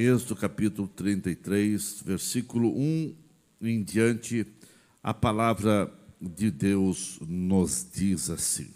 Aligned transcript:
Êxodo 0.00 0.34
capítulo 0.34 0.88
33, 0.88 2.00
versículo 2.06 2.74
1 2.74 3.14
em 3.60 3.82
diante, 3.82 4.46
a 5.02 5.12
palavra 5.12 5.92
de 6.18 6.50
Deus 6.50 7.18
nos 7.20 7.86
diz 7.92 8.30
assim. 8.30 8.70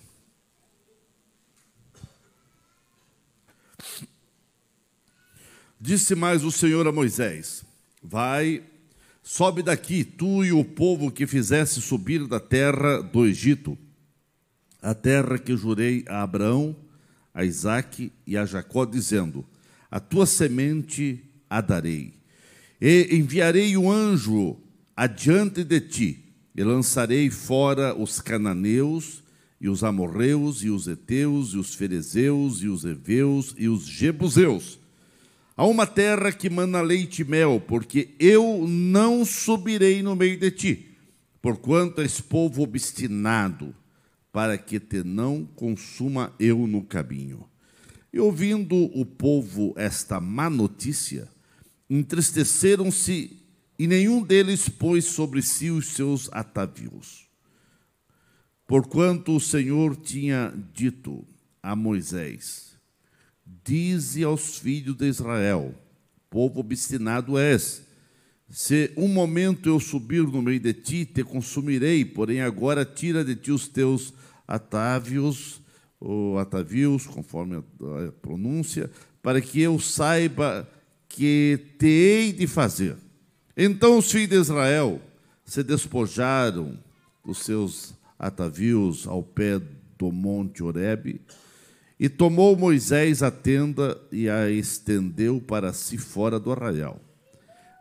Disse 5.81 6.15
mais 6.15 6.45
o 6.45 6.53
Senhor 6.53 6.87
a 6.87 6.93
Moisés: 6.93 7.65
Vai, 8.03 8.63
sobe 9.23 9.63
daqui, 9.63 10.05
tu 10.05 10.45
e 10.45 10.53
o 10.53 10.63
povo 10.63 11.11
que 11.11 11.27
fizesse 11.27 11.81
subir 11.81 12.27
da 12.27 12.39
terra 12.39 13.01
do 13.01 13.25
Egito, 13.25 13.79
a 14.83 14.95
terra 14.95 15.39
que 15.39 15.57
jurei 15.57 16.05
a 16.07 16.23
Abraão, 16.23 16.77
a 17.33 17.47
Isaque 17.47 18.13
e 18.27 18.37
a 18.37 18.45
Jacó, 18.45 18.85
dizendo: 18.85 19.43
A 19.95 20.01
tua 20.01 20.27
semente 20.27 21.23
a 21.49 21.61
darei. 21.61 22.15
E 22.81 23.11
enviarei 23.13 23.77
o 23.77 23.89
anjo 23.89 24.57
adiante 24.97 25.63
de 25.63 25.81
ti, 25.81 26.25
e 26.57 26.65
lançarei 26.65 27.31
fora 27.31 27.95
os 27.95 28.21
cananeus, 28.21 29.23
e 29.61 29.69
os 29.69 29.85
amorreus, 29.85 30.65
e 30.65 30.71
os 30.71 30.89
heteus, 30.89 31.51
e 31.51 31.59
os 31.59 31.77
ferezeus, 31.77 32.61
e 32.63 32.67
os 32.67 32.85
heveus, 32.85 33.55
e 33.57 33.69
os 33.69 33.87
jebuseus 33.87 34.81
a 35.57 35.65
uma 35.65 35.87
terra 35.87 36.33
que 36.33 36.51
mana 36.51 36.81
leite 36.81 37.23
e 37.23 37.25
mel, 37.25 37.63
porque 37.67 38.11
eu 38.19 38.67
não 38.67 39.25
subirei 39.25 40.03
no 40.03 40.17
meio 40.17 40.39
de 40.39 40.51
ti, 40.51 40.97
porquanto 41.41 42.01
és 42.01 42.21
povo 42.21 42.63
obstinado, 42.63 43.75
para 44.33 44.59
que 44.59 44.81
te 44.81 45.05
não 45.05 45.45
consuma 45.45 46.33
eu 46.41 46.67
no 46.67 46.83
caminho. 46.83 47.49
E 48.15 48.21
ouvindo 48.21 48.77
o 48.97 49.05
povo 49.05 49.75
esta 49.77 50.21
má 50.21 50.49
notícia, 50.49 51.29
entristeceram-se 51.91 53.43
e 53.77 53.89
nenhum 53.89 54.23
deles 54.23 54.69
pôs 54.69 55.07
sobre 55.07 55.43
si 55.43 55.69
os 55.69 55.89
seus 55.89 56.31
atavios. 56.31 57.27
Porquanto 58.69 59.35
o 59.35 59.41
Senhor 59.41 59.97
tinha 59.97 60.55
dito 60.73 61.27
a 61.61 61.75
Moisés: 61.75 62.77
Dize 63.65 64.23
aos 64.23 64.61
filhos 64.61 64.97
de 64.97 65.09
Israel: 65.09 65.75
Povo 66.31 66.61
obstinado 66.61 67.37
és. 67.37 67.83
Se 68.49 68.93
um 68.97 69.09
momento 69.09 69.69
eu 69.69 69.81
subir 69.81 70.23
no 70.23 70.41
meio 70.41 70.61
de 70.61 70.73
ti, 70.73 71.05
te 71.05 71.25
consumirei, 71.25 72.05
porém 72.05 72.43
agora 72.43 72.85
tira 72.85 73.25
de 73.25 73.35
ti 73.35 73.51
os 73.51 73.67
teus 73.67 74.15
atávios, 74.47 75.64
ou 76.05 76.39
atavios, 76.39 77.07
conforme 77.07 77.57
a 77.57 78.13
pronúncia, 78.21 78.91
para 79.23 79.41
que 79.41 79.61
eu 79.61 79.79
saiba 79.79 80.69
que 81.09 81.59
te 81.79 81.87
hei 81.87 82.33
de 82.33 82.47
fazer. 82.47 82.97
Então 83.57 83.97
os 83.97 84.11
filhos 84.11 84.29
de 84.29 84.37
Israel 84.37 85.01
se 85.47 85.63
despojaram 85.63 86.79
dos 87.25 87.39
seus 87.39 87.95
atavios 88.19 89.07
ao 89.07 89.23
pé 89.23 89.59
do 89.97 90.13
monte 90.13 90.63
Horebe, 90.63 91.23
e 91.99 92.09
tomou 92.09 92.57
Moisés 92.57 93.23
a 93.23 93.31
tenda 93.31 93.99
e 94.13 94.29
a 94.29 94.51
estendeu 94.51 95.41
para 95.41 95.73
si 95.73 95.97
fora 95.97 96.39
do 96.39 96.53
arraial. 96.53 97.01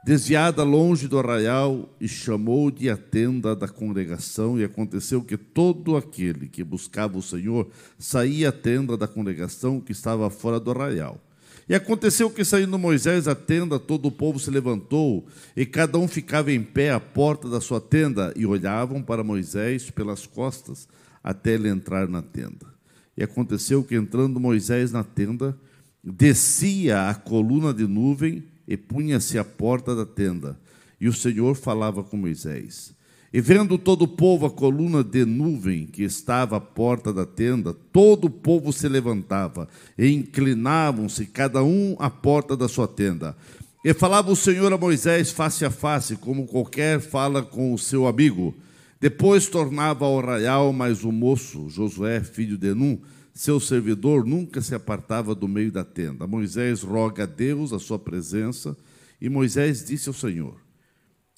Desviada 0.06 0.64
longe 0.64 1.08
do 1.08 1.18
arraial, 1.18 1.90
e 1.98 2.10
chamou-de 2.10 2.90
a 2.90 2.98
tenda 2.98 3.56
da 3.56 3.70
congregação, 3.70 4.60
e 4.60 4.64
aconteceu 4.66 5.22
que 5.24 5.38
todo 5.38 5.96
aquele 5.96 6.50
que 6.50 6.62
buscava 6.62 7.18
o 7.18 7.22
Senhor 7.22 7.70
saía 7.98 8.50
à 8.50 8.52
tenda 8.52 8.98
da 8.98 9.08
congregação 9.08 9.80
que 9.80 9.94
estava 9.94 10.30
fora 10.30 10.60
do 10.60 10.72
arraial. 10.72 11.22
E 11.70 11.74
aconteceu 11.74 12.30
que, 12.30 12.44
saindo 12.44 12.78
Moisés 12.78 13.30
à 13.30 13.34
tenda, 13.34 13.80
todo 13.80 14.08
o 14.08 14.12
povo 14.12 14.38
se 14.38 14.52
levantou, 14.52 15.26
e 15.56 15.66
cada 15.66 15.98
um 15.98 16.06
ficava 16.06 16.52
em 16.52 16.62
pé 16.62 16.92
à 16.92 17.00
porta 17.00 17.48
da 17.48 17.62
sua 17.62 17.80
tenda, 17.80 18.34
e 18.36 18.46
olhavam 18.46 19.02
para 19.02 19.24
Moisés 19.24 19.90
pelas 19.90 20.26
costas, 20.26 20.86
até 21.24 21.54
ele 21.54 21.70
entrar 21.70 22.10
na 22.10 22.22
tenda. 22.22 22.68
E 23.16 23.24
aconteceu 23.24 23.82
que, 23.82 23.96
entrando 23.96 24.38
Moisés 24.38 24.92
na 24.92 25.06
tenda, 25.06 25.58
descia 26.04 27.08
a 27.08 27.16
coluna 27.16 27.74
de 27.74 27.88
nuvem 27.88 28.44
e 28.68 28.78
punha-se 28.78 29.38
à 29.38 29.44
porta 29.44 29.96
da 29.96 30.06
tenda. 30.06 30.58
E 31.00 31.08
o 31.08 31.14
Senhor 31.14 31.56
falava 31.56 32.04
com 32.04 32.18
Moisés. 32.18 32.94
E 33.34 33.42
vendo 33.42 33.80
todo 33.80 34.04
o 34.04 34.08
povo 34.08 34.46
a 34.46 34.52
coluna 34.52 35.04
de 35.04 35.26
nuvem 35.26 35.88
que 35.88 36.04
estava 36.04 36.58
à 36.58 36.62
porta 36.62 37.12
da 37.12 37.26
tenda, 37.26 37.74
todo 37.92 38.26
o 38.26 38.30
povo 38.30 38.72
se 38.72 38.88
levantava 38.88 39.68
e 39.98 40.08
inclinavam-se, 40.10 41.26
cada 41.26 41.64
um 41.64 41.96
à 41.98 42.12
porta 42.12 42.56
da 42.56 42.68
sua 42.68 42.88
tenda. 42.88 43.36
E 43.84 43.92
falava 43.94 44.32
o 44.32 44.36
Senhor 44.36 44.72
a 44.72 44.78
Moisés 44.78 45.32
face 45.32 45.66
a 45.66 45.72
face, 45.72 46.16
como 46.16 46.46
qualquer 46.46 47.02
fala 47.02 47.42
com 47.42 47.74
o 47.74 47.78
seu 47.78 48.08
amigo. 48.08 48.54
Depois 49.02 49.48
tornava 49.48 50.06
ao 50.06 50.20
arraial, 50.20 50.72
mas 50.72 51.04
o 51.04 51.12
moço, 51.12 51.68
Josué, 51.70 52.22
filho 52.22 52.58
de 52.58 52.74
Num, 52.74 53.00
seu 53.34 53.60
servidor, 53.60 54.26
nunca 54.26 54.62
se 54.62 54.76
apartava 54.76 55.34
do 55.34 55.48
meio 55.48 55.72
da 55.72 55.84
tenda. 55.84 56.28
Moisés 56.28 56.84
roga 56.84 57.24
a 57.24 57.26
Deus 57.26 57.74
a 57.74 57.80
sua 57.80 57.98
presença, 57.98 58.78
e 59.20 59.28
Moisés 59.28 59.84
disse 59.84 60.08
ao 60.08 60.14
Senhor: 60.14 60.62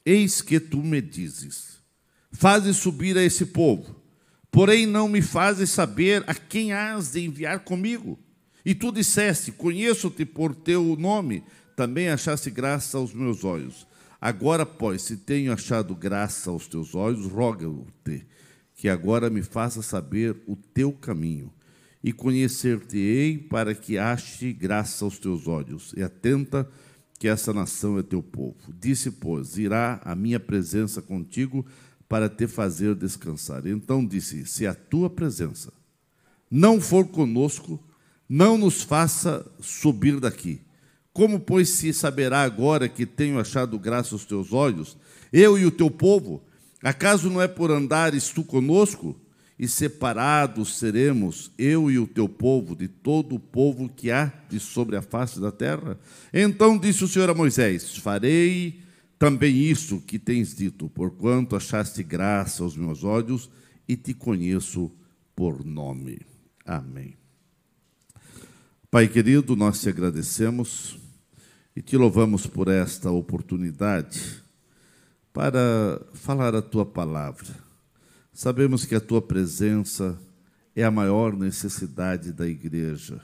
Eis 0.05 0.41
que 0.41 0.59
tu 0.59 0.83
me 0.83 1.01
dizes: 1.01 1.79
Fazes 2.31 2.75
subir 2.77 3.17
a 3.17 3.23
esse 3.23 3.45
povo, 3.45 3.95
porém 4.51 4.85
não 4.85 5.07
me 5.07 5.21
fazes 5.21 5.69
saber 5.69 6.23
a 6.27 6.33
quem 6.33 6.73
has 6.73 7.13
de 7.13 7.21
enviar 7.21 7.59
comigo. 7.61 8.19
E 8.65 8.75
tu 8.75 8.91
disseste: 8.91 9.53
Conheço-te 9.53 10.25
por 10.25 10.53
teu 10.53 10.97
nome, 10.97 11.43
também 11.77 12.09
achaste 12.09 12.49
graça 12.49 12.97
aos 12.97 13.13
meus 13.13 13.45
olhos. 13.45 13.87
Agora, 14.19 14.65
pois, 14.65 15.03
se 15.03 15.17
tenho 15.17 15.53
achado 15.53 15.95
graça 15.95 16.49
aos 16.49 16.67
teus 16.67 16.93
olhos, 16.93 17.25
roga-te 17.27 18.25
que 18.73 18.89
agora 18.89 19.29
me 19.29 19.41
faça 19.41 19.81
saber 19.81 20.35
o 20.45 20.55
teu 20.55 20.91
caminho 20.91 21.53
e 22.05 22.13
conhecer-te-ei 22.13 23.35
para 23.35 23.73
que 23.73 23.97
ache 23.97 24.53
graça 24.53 25.03
aos 25.03 25.17
teus 25.17 25.47
olhos 25.47 25.91
e 25.97 26.03
atenta 26.03 26.69
que 27.17 27.27
essa 27.27 27.51
nação 27.51 27.97
é 27.97 28.03
teu 28.03 28.21
povo. 28.21 28.55
Disse, 28.79 29.09
pois, 29.09 29.57
irá 29.57 29.99
a 30.05 30.13
minha 30.13 30.39
presença 30.39 31.01
contigo 31.01 31.65
para 32.07 32.29
te 32.29 32.45
fazer 32.45 32.93
descansar. 32.93 33.65
Então 33.65 34.05
disse: 34.05 34.45
Se 34.45 34.67
a 34.67 34.75
tua 34.75 35.09
presença 35.09 35.73
não 36.51 36.79
for 36.79 37.07
conosco, 37.07 37.83
não 38.29 38.55
nos 38.55 38.83
faça 38.83 39.43
subir 39.59 40.19
daqui. 40.19 40.61
Como, 41.11 41.39
pois, 41.39 41.69
se 41.69 41.91
saberá 41.91 42.43
agora 42.43 42.87
que 42.87 43.07
tenho 43.07 43.39
achado 43.39 43.79
graça 43.79 44.13
aos 44.13 44.25
teus 44.25 44.53
olhos, 44.53 44.95
eu 45.33 45.57
e 45.57 45.65
o 45.65 45.71
teu 45.71 45.89
povo? 45.89 46.43
Acaso 46.83 47.31
não 47.31 47.41
é 47.41 47.47
por 47.47 47.71
andares 47.71 48.29
tu 48.29 48.43
conosco? 48.43 49.19
E 49.57 49.67
separados 49.67 50.77
seremos, 50.77 51.49
eu 51.57 51.89
e 51.89 51.97
o 51.97 52.05
teu 52.05 52.27
povo, 52.27 52.75
de 52.75 52.89
todo 52.89 53.35
o 53.35 53.39
povo 53.39 53.87
que 53.87 54.11
há 54.11 54.31
de 54.49 54.59
sobre 54.59 54.97
a 54.97 55.01
face 55.01 55.39
da 55.39 55.51
terra? 55.51 55.97
Então 56.33 56.77
disse 56.77 57.05
o 57.05 57.07
Senhor 57.07 57.29
a 57.29 57.33
Moisés: 57.33 57.95
Farei 57.95 58.81
também 59.17 59.55
isso 59.55 60.01
que 60.01 60.19
tens 60.19 60.53
dito, 60.53 60.89
porquanto 60.89 61.55
achaste 61.55 62.03
graça 62.03 62.63
aos 62.63 62.75
meus 62.75 63.03
olhos 63.03 63.49
e 63.87 63.95
te 63.95 64.13
conheço 64.13 64.91
por 65.33 65.65
nome. 65.65 66.19
Amém. 66.65 67.15
Pai 68.91 69.07
querido, 69.07 69.55
nós 69.55 69.81
te 69.81 69.89
agradecemos 69.89 70.97
e 71.75 71.81
te 71.81 71.97
louvamos 71.97 72.45
por 72.45 72.67
esta 72.67 73.09
oportunidade 73.11 74.43
para 75.33 76.01
falar 76.13 76.55
a 76.55 76.61
tua 76.61 76.85
palavra. 76.85 77.64
Sabemos 78.35 78.83
que 78.83 78.93
a 78.93 78.99
tua 78.99 79.21
presença 79.21 80.19
é 80.75 80.83
a 80.83 80.91
maior 80.91 81.37
necessidade 81.37 82.33
da 82.33 82.45
igreja. 82.45 83.21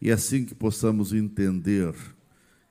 E 0.00 0.10
assim 0.10 0.46
que 0.46 0.54
possamos 0.54 1.12
entender 1.12 1.94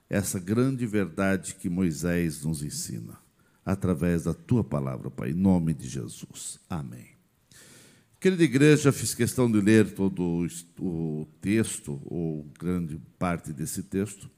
essa 0.08 0.40
grande 0.40 0.84
verdade 0.84 1.54
que 1.54 1.68
Moisés 1.70 2.42
nos 2.42 2.64
ensina, 2.64 3.16
através 3.64 4.24
da 4.24 4.34
tua 4.34 4.64
palavra, 4.64 5.12
Pai, 5.12 5.30
em 5.30 5.34
nome 5.34 5.72
de 5.72 5.88
Jesus. 5.88 6.58
Amém. 6.68 7.06
Querida 8.18 8.42
igreja, 8.42 8.90
fiz 8.90 9.14
questão 9.14 9.48
de 9.48 9.60
ler 9.60 9.94
todo 9.94 10.44
o 10.80 11.24
texto, 11.40 12.02
ou 12.04 12.50
grande 12.58 13.00
parte 13.16 13.52
desse 13.52 13.84
texto, 13.84 14.28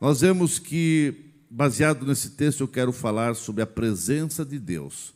nós 0.00 0.22
vemos 0.22 0.58
que, 0.58 1.34
baseado 1.50 2.06
nesse 2.06 2.30
texto, 2.30 2.62
eu 2.62 2.68
quero 2.68 2.94
falar 2.94 3.36
sobre 3.36 3.62
a 3.62 3.66
presença 3.66 4.42
de 4.42 4.58
Deus, 4.58 5.14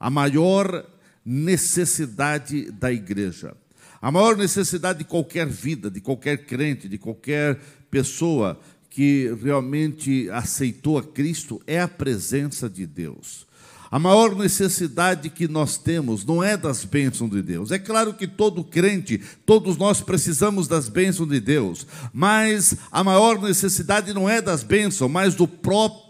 a 0.00 0.08
maior 0.08 0.86
necessidade 1.24 2.70
da 2.72 2.90
igreja, 2.90 3.54
a 4.00 4.10
maior 4.10 4.34
necessidade 4.34 5.00
de 5.00 5.04
qualquer 5.04 5.46
vida, 5.46 5.90
de 5.90 6.00
qualquer 6.00 6.46
crente, 6.46 6.88
de 6.88 6.96
qualquer 6.96 7.60
pessoa 7.90 8.58
que 8.88 9.32
realmente 9.42 10.28
aceitou 10.30 10.96
a 10.96 11.02
Cristo 11.02 11.60
é 11.66 11.80
a 11.80 11.86
presença 11.86 12.68
de 12.68 12.86
Deus. 12.86 13.46
A 13.90 13.98
maior 13.98 14.36
necessidade 14.36 15.28
que 15.28 15.48
nós 15.48 15.76
temos 15.76 16.24
não 16.24 16.42
é 16.42 16.56
das 16.56 16.84
bênçãos 16.84 17.28
de 17.28 17.42
Deus. 17.42 17.72
É 17.72 17.78
claro 17.78 18.14
que 18.14 18.26
todo 18.26 18.62
crente, 18.62 19.20
todos 19.44 19.76
nós 19.76 20.00
precisamos 20.00 20.68
das 20.68 20.88
bênçãos 20.88 21.28
de 21.28 21.40
Deus, 21.40 21.86
mas 22.12 22.76
a 22.92 23.02
maior 23.02 23.42
necessidade 23.42 24.14
não 24.14 24.28
é 24.28 24.40
das 24.40 24.62
bênçãos, 24.62 25.10
mas 25.10 25.34
do 25.34 25.46
próprio 25.48 26.09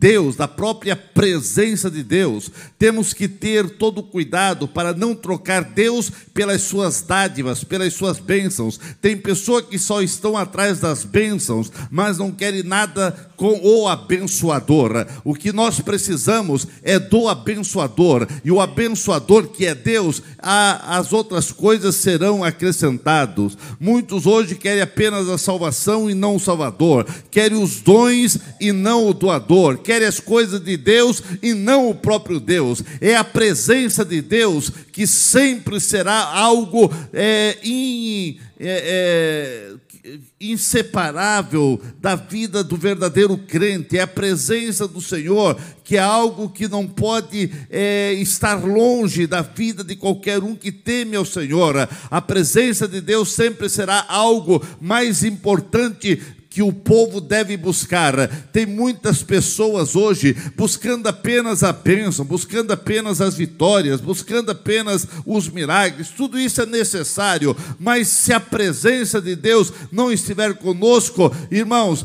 Deus, 0.00 0.34
da 0.34 0.48
própria 0.48 0.96
presença 0.96 1.90
de 1.90 2.02
Deus. 2.02 2.50
Temos 2.78 3.12
que 3.12 3.28
ter 3.28 3.68
todo 3.76 4.02
cuidado 4.02 4.66
para 4.66 4.94
não 4.94 5.14
trocar 5.14 5.62
Deus 5.62 6.10
pelas 6.32 6.62
suas 6.62 7.02
dádivas, 7.02 7.62
pelas 7.62 7.92
suas 7.92 8.18
bênçãos. 8.18 8.80
Tem 9.02 9.14
pessoas 9.14 9.66
que 9.66 9.78
só 9.78 10.00
estão 10.00 10.38
atrás 10.38 10.80
das 10.80 11.04
bênçãos, 11.04 11.70
mas 11.90 12.16
não 12.16 12.32
querem 12.32 12.62
nada 12.62 13.30
com 13.36 13.60
o 13.62 13.88
abençoador. 13.88 15.06
O 15.22 15.34
que 15.34 15.52
nós 15.52 15.80
precisamos 15.80 16.66
é 16.82 16.98
do 16.98 17.28
abençoador, 17.28 18.26
e 18.42 18.50
o 18.50 18.60
abençoador 18.60 19.48
que 19.48 19.66
é 19.66 19.74
Deus, 19.74 20.22
as 20.38 21.12
outras 21.12 21.52
coisas 21.52 21.96
serão 21.96 22.42
acrescentados. 22.42 23.56
Muitos 23.78 24.26
hoje 24.26 24.54
querem 24.54 24.82
apenas 24.82 25.28
a 25.28 25.36
salvação 25.36 26.08
e 26.08 26.14
não 26.14 26.36
o 26.36 26.40
Salvador, 26.40 27.06
querem 27.30 27.62
os 27.62 27.80
dons 27.80 28.38
e 28.60 28.72
não 28.72 29.06
o 29.06 29.14
doador 29.14 29.39
querem 29.82 30.06
as 30.06 30.20
coisas 30.20 30.60
de 30.60 30.76
Deus 30.76 31.22
e 31.42 31.54
não 31.54 31.88
o 31.88 31.94
próprio 31.94 32.40
Deus. 32.40 32.82
É 33.00 33.16
a 33.16 33.24
presença 33.24 34.04
de 34.04 34.20
Deus 34.20 34.70
que 34.92 35.06
sempre 35.06 35.80
será 35.80 36.14
algo 36.14 36.92
é, 37.12 37.58
in, 37.62 38.38
é, 38.58 39.72
é, 40.04 40.20
inseparável 40.40 41.80
da 42.00 42.16
vida 42.16 42.64
do 42.64 42.76
verdadeiro 42.76 43.36
crente. 43.36 43.98
É 43.98 44.02
a 44.02 44.06
presença 44.06 44.86
do 44.88 45.00
Senhor 45.00 45.56
que 45.90 45.96
é 45.96 46.00
algo 46.00 46.48
que 46.48 46.68
não 46.68 46.86
pode 46.86 47.50
é, 47.68 48.12
estar 48.12 48.64
longe 48.64 49.26
da 49.26 49.42
vida 49.42 49.82
de 49.82 49.96
qualquer 49.96 50.38
um 50.38 50.54
que 50.54 50.70
teme 50.70 51.16
ao 51.16 51.24
Senhor. 51.24 51.88
A 52.08 52.20
presença 52.20 52.86
de 52.86 53.00
Deus 53.00 53.32
sempre 53.32 53.68
será 53.68 54.06
algo 54.08 54.64
mais 54.80 55.24
importante 55.24 56.22
que 56.50 56.62
o 56.62 56.72
povo 56.72 57.20
deve 57.20 57.56
buscar. 57.56 58.28
Tem 58.52 58.66
muitas 58.66 59.22
pessoas 59.22 59.94
hoje 59.94 60.36
buscando 60.56 61.06
apenas 61.06 61.62
a 61.62 61.72
bênção, 61.72 62.24
buscando 62.24 62.72
apenas 62.72 63.20
as 63.20 63.36
vitórias, 63.36 64.00
buscando 64.00 64.50
apenas 64.50 65.06
os 65.24 65.48
milagres. 65.48 66.08
Tudo 66.08 66.38
isso 66.38 66.60
é 66.60 66.66
necessário, 66.66 67.56
mas 67.78 68.08
se 68.08 68.32
a 68.32 68.40
presença 68.40 69.20
de 69.22 69.36
Deus 69.36 69.72
não 69.92 70.10
estiver 70.10 70.54
conosco, 70.54 71.32
irmãos, 71.52 72.04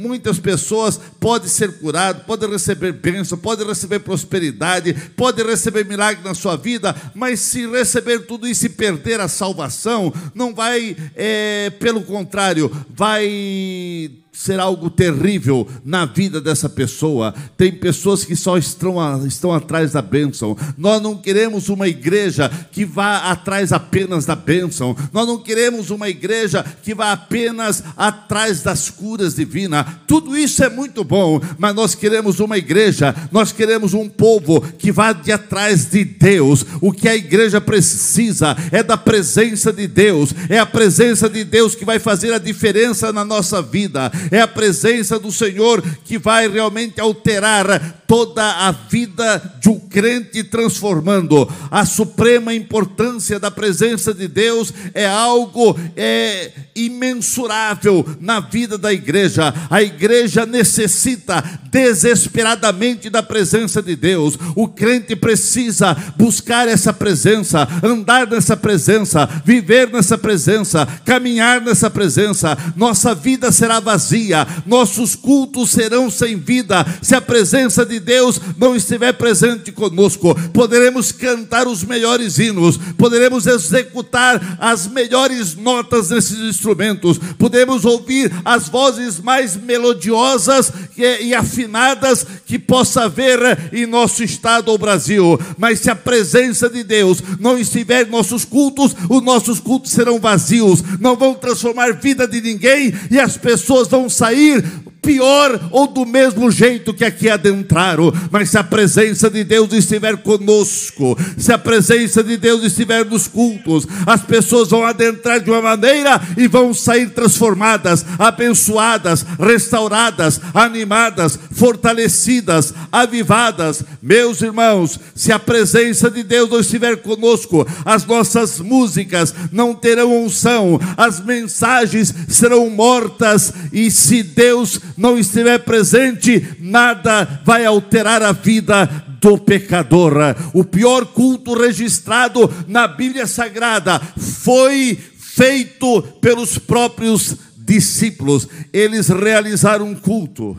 muitas 0.00 0.40
pessoas 0.40 1.00
podem 1.20 1.48
ser 1.48 1.78
curadas, 1.78 2.24
podem 2.24 2.50
receber 2.50 2.92
bênção, 2.92 3.38
podem 3.38 3.68
receber 3.68 4.00
prosperidade, 4.00 4.94
podem 5.16 5.46
receber 5.46 5.84
milagre 5.84 6.24
na 6.24 6.34
sua 6.34 6.56
vida, 6.56 6.94
mas 7.14 7.38
se 7.38 7.68
receber 7.68 8.26
tudo 8.26 8.48
isso 8.48 8.66
e 8.66 8.70
perder 8.70 9.20
a 9.20 9.28
salvação, 9.28 10.12
não 10.34 10.52
vai, 10.52 10.96
é, 11.14 11.70
pelo 11.78 12.02
contrário, 12.02 12.68
vai 12.90 13.75
que 13.76 14.25
ser 14.36 14.60
algo 14.60 14.90
terrível 14.90 15.66
na 15.82 16.04
vida 16.04 16.42
dessa 16.42 16.68
pessoa. 16.68 17.34
Tem 17.56 17.72
pessoas 17.72 18.22
que 18.22 18.36
só 18.36 18.58
estão, 18.58 19.26
estão 19.26 19.50
atrás 19.50 19.92
da 19.92 20.02
bênção. 20.02 20.54
Nós 20.76 21.00
não 21.00 21.16
queremos 21.16 21.70
uma 21.70 21.88
igreja 21.88 22.50
que 22.70 22.84
vá 22.84 23.30
atrás 23.30 23.72
apenas 23.72 24.26
da 24.26 24.36
bênção. 24.36 24.94
Nós 25.10 25.26
não 25.26 25.38
queremos 25.38 25.88
uma 25.88 26.10
igreja 26.10 26.62
que 26.82 26.94
vá 26.94 27.12
apenas 27.12 27.82
atrás 27.96 28.60
das 28.60 28.90
curas 28.90 29.34
divinas. 29.34 29.86
Tudo 30.06 30.36
isso 30.36 30.62
é 30.62 30.68
muito 30.68 31.02
bom, 31.02 31.40
mas 31.56 31.74
nós 31.74 31.94
queremos 31.94 32.38
uma 32.38 32.58
igreja, 32.58 33.14
nós 33.32 33.52
queremos 33.52 33.94
um 33.94 34.06
povo 34.06 34.60
que 34.60 34.92
vá 34.92 35.14
de 35.14 35.32
atrás 35.32 35.86
de 35.86 36.04
Deus. 36.04 36.64
O 36.82 36.92
que 36.92 37.08
a 37.08 37.16
igreja 37.16 37.58
precisa 37.58 38.54
é 38.70 38.82
da 38.82 38.98
presença 38.98 39.72
de 39.72 39.86
Deus, 39.86 40.34
é 40.50 40.58
a 40.58 40.66
presença 40.66 41.26
de 41.26 41.42
Deus 41.42 41.74
que 41.74 41.86
vai 41.86 41.98
fazer 41.98 42.34
a 42.34 42.38
diferença 42.38 43.10
na 43.14 43.24
nossa 43.24 43.62
vida 43.62 44.12
é 44.30 44.40
a 44.40 44.48
presença 44.48 45.18
do 45.18 45.30
Senhor 45.32 45.82
que 46.04 46.18
vai 46.18 46.48
realmente 46.48 47.00
alterar 47.00 48.02
toda 48.06 48.42
a 48.42 48.70
vida 48.70 49.58
de 49.60 49.68
um 49.68 49.78
crente, 49.78 50.44
transformando. 50.44 51.48
A 51.70 51.84
suprema 51.84 52.54
importância 52.54 53.38
da 53.38 53.50
presença 53.50 54.14
de 54.14 54.28
Deus 54.28 54.72
é 54.94 55.06
algo 55.06 55.78
é, 55.96 56.52
imensurável 56.74 58.06
na 58.20 58.40
vida 58.40 58.78
da 58.78 58.92
igreja. 58.92 59.52
A 59.68 59.82
igreja 59.82 60.46
necessita 60.46 61.42
desesperadamente 61.70 63.10
da 63.10 63.22
presença 63.22 63.82
de 63.82 63.96
Deus. 63.96 64.38
O 64.54 64.68
crente 64.68 65.16
precisa 65.16 65.94
buscar 66.16 66.68
essa 66.68 66.92
presença, 66.92 67.66
andar 67.82 68.26
nessa 68.26 68.56
presença, 68.56 69.26
viver 69.44 69.90
nessa 69.90 70.16
presença, 70.16 70.86
caminhar 71.04 71.60
nessa 71.60 71.90
presença. 71.90 72.56
Nossa 72.76 73.14
vida 73.14 73.50
será 73.50 73.80
vazia, 73.80 74.15
nossos 74.64 75.14
cultos 75.14 75.70
serão 75.70 76.10
sem 76.10 76.36
vida 76.36 76.84
se 77.02 77.14
a 77.14 77.20
presença 77.20 77.84
de 77.84 78.00
Deus 78.00 78.40
não 78.56 78.74
estiver 78.74 79.12
presente 79.12 79.72
conosco. 79.72 80.34
Poderemos 80.52 81.12
cantar 81.12 81.66
os 81.66 81.84
melhores 81.84 82.38
hinos, 82.38 82.78
poderemos 82.96 83.46
executar 83.46 84.56
as 84.60 84.86
melhores 84.86 85.54
notas 85.54 86.10
nesses 86.10 86.38
instrumentos, 86.38 87.18
podemos 87.38 87.84
ouvir 87.84 88.32
as 88.44 88.68
vozes 88.68 89.20
mais 89.20 89.56
melodiosas 89.56 90.72
e 90.96 91.34
afinadas 91.34 92.26
que 92.46 92.58
possa 92.58 93.04
haver 93.04 93.70
em 93.72 93.86
nosso 93.86 94.22
estado 94.22 94.68
ou 94.68 94.78
Brasil, 94.78 95.38
mas 95.58 95.80
se 95.80 95.90
a 95.90 95.94
presença 95.94 96.68
de 96.68 96.82
Deus 96.82 97.22
não 97.38 97.58
estiver 97.58 98.06
em 98.06 98.10
nossos 98.10 98.44
cultos, 98.44 98.94
os 99.08 99.22
nossos 99.22 99.60
cultos 99.60 99.92
serão 99.92 100.18
vazios, 100.18 100.82
não 101.00 101.16
vão 101.16 101.34
transformar 101.34 101.92
vida 101.94 102.26
de 102.26 102.40
ninguém 102.40 102.92
e 103.10 103.18
as 103.18 103.36
pessoas 103.36 103.88
vão 103.88 104.05
sair 104.08 104.62
pior 105.06 105.68
ou 105.70 105.86
do 105.86 106.04
mesmo 106.04 106.50
jeito 106.50 106.92
que 106.92 107.04
aqui 107.04 107.28
adentraram, 107.28 108.12
mas 108.28 108.50
se 108.50 108.58
a 108.58 108.64
presença 108.64 109.30
de 109.30 109.44
Deus 109.44 109.72
estiver 109.72 110.16
conosco, 110.16 111.16
se 111.38 111.52
a 111.52 111.58
presença 111.58 112.24
de 112.24 112.36
Deus 112.36 112.64
estiver 112.64 113.04
nos 113.04 113.28
cultos, 113.28 113.86
as 114.04 114.22
pessoas 114.22 114.68
vão 114.68 114.84
adentrar 114.84 115.38
de 115.40 115.48
uma 115.48 115.62
maneira 115.62 116.20
e 116.36 116.48
vão 116.48 116.74
sair 116.74 117.10
transformadas, 117.10 118.04
abençoadas, 118.18 119.24
restauradas, 119.38 120.40
animadas, 120.52 121.38
fortalecidas, 121.52 122.74
avivadas. 122.90 123.84
Meus 124.02 124.42
irmãos, 124.42 124.98
se 125.14 125.30
a 125.30 125.38
presença 125.38 126.10
de 126.10 126.24
Deus 126.24 126.50
não 126.50 126.58
estiver 126.58 126.96
conosco, 126.96 127.64
as 127.84 128.04
nossas 128.04 128.58
músicas 128.58 129.32
não 129.52 129.72
terão 129.72 130.24
unção, 130.24 130.80
as 130.96 131.24
mensagens 131.24 132.12
serão 132.28 132.68
mortas, 132.68 133.52
e 133.72 133.88
se 133.88 134.24
Deus 134.24 134.80
não 134.96 135.18
estiver 135.18 135.58
presente, 135.58 136.56
nada 136.58 137.40
vai 137.44 137.64
alterar 137.64 138.22
a 138.22 138.32
vida 138.32 138.86
do 139.20 139.38
pecador. 139.38 140.14
O 140.52 140.64
pior 140.64 141.06
culto 141.06 141.54
registrado 141.54 142.52
na 142.66 142.86
Bíblia 142.86 143.26
Sagrada 143.26 144.00
foi 144.16 144.98
feito 145.18 146.02
pelos 146.20 146.58
próprios 146.58 147.36
discípulos. 147.56 148.48
Eles 148.72 149.08
realizaram 149.08 149.86
um 149.86 149.94
culto, 149.94 150.58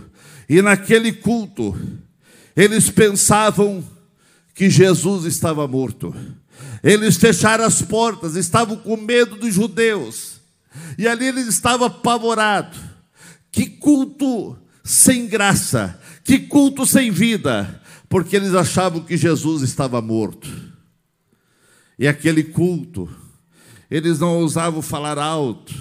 e 0.49 0.61
naquele 0.61 1.11
culto, 1.11 1.77
eles 2.55 2.89
pensavam 2.89 3.83
que 4.53 4.69
Jesus 4.69 5.25
estava 5.25 5.67
morto. 5.67 6.15
Eles 6.83 7.17
fecharam 7.17 7.65
as 7.65 7.81
portas, 7.81 8.35
estavam 8.35 8.77
com 8.77 8.97
medo 8.97 9.35
dos 9.35 9.53
judeus. 9.53 10.37
E 10.97 11.07
ali 11.07 11.25
eles 11.25 11.47
estavam 11.47 11.87
apavorados. 11.87 12.86
Que 13.51 13.65
culto 13.65 14.57
sem 14.83 15.27
graça, 15.27 15.99
que 16.23 16.39
culto 16.39 16.85
sem 16.85 17.11
vida, 17.11 17.81
porque 18.07 18.35
eles 18.35 18.53
achavam 18.53 19.03
que 19.03 19.17
Jesus 19.17 19.61
estava 19.61 20.01
morto. 20.01 20.47
E 21.99 22.07
aquele 22.07 22.43
culto, 22.43 23.09
eles 23.89 24.19
não 24.19 24.37
ousavam 24.37 24.81
falar 24.81 25.17
alto, 25.17 25.73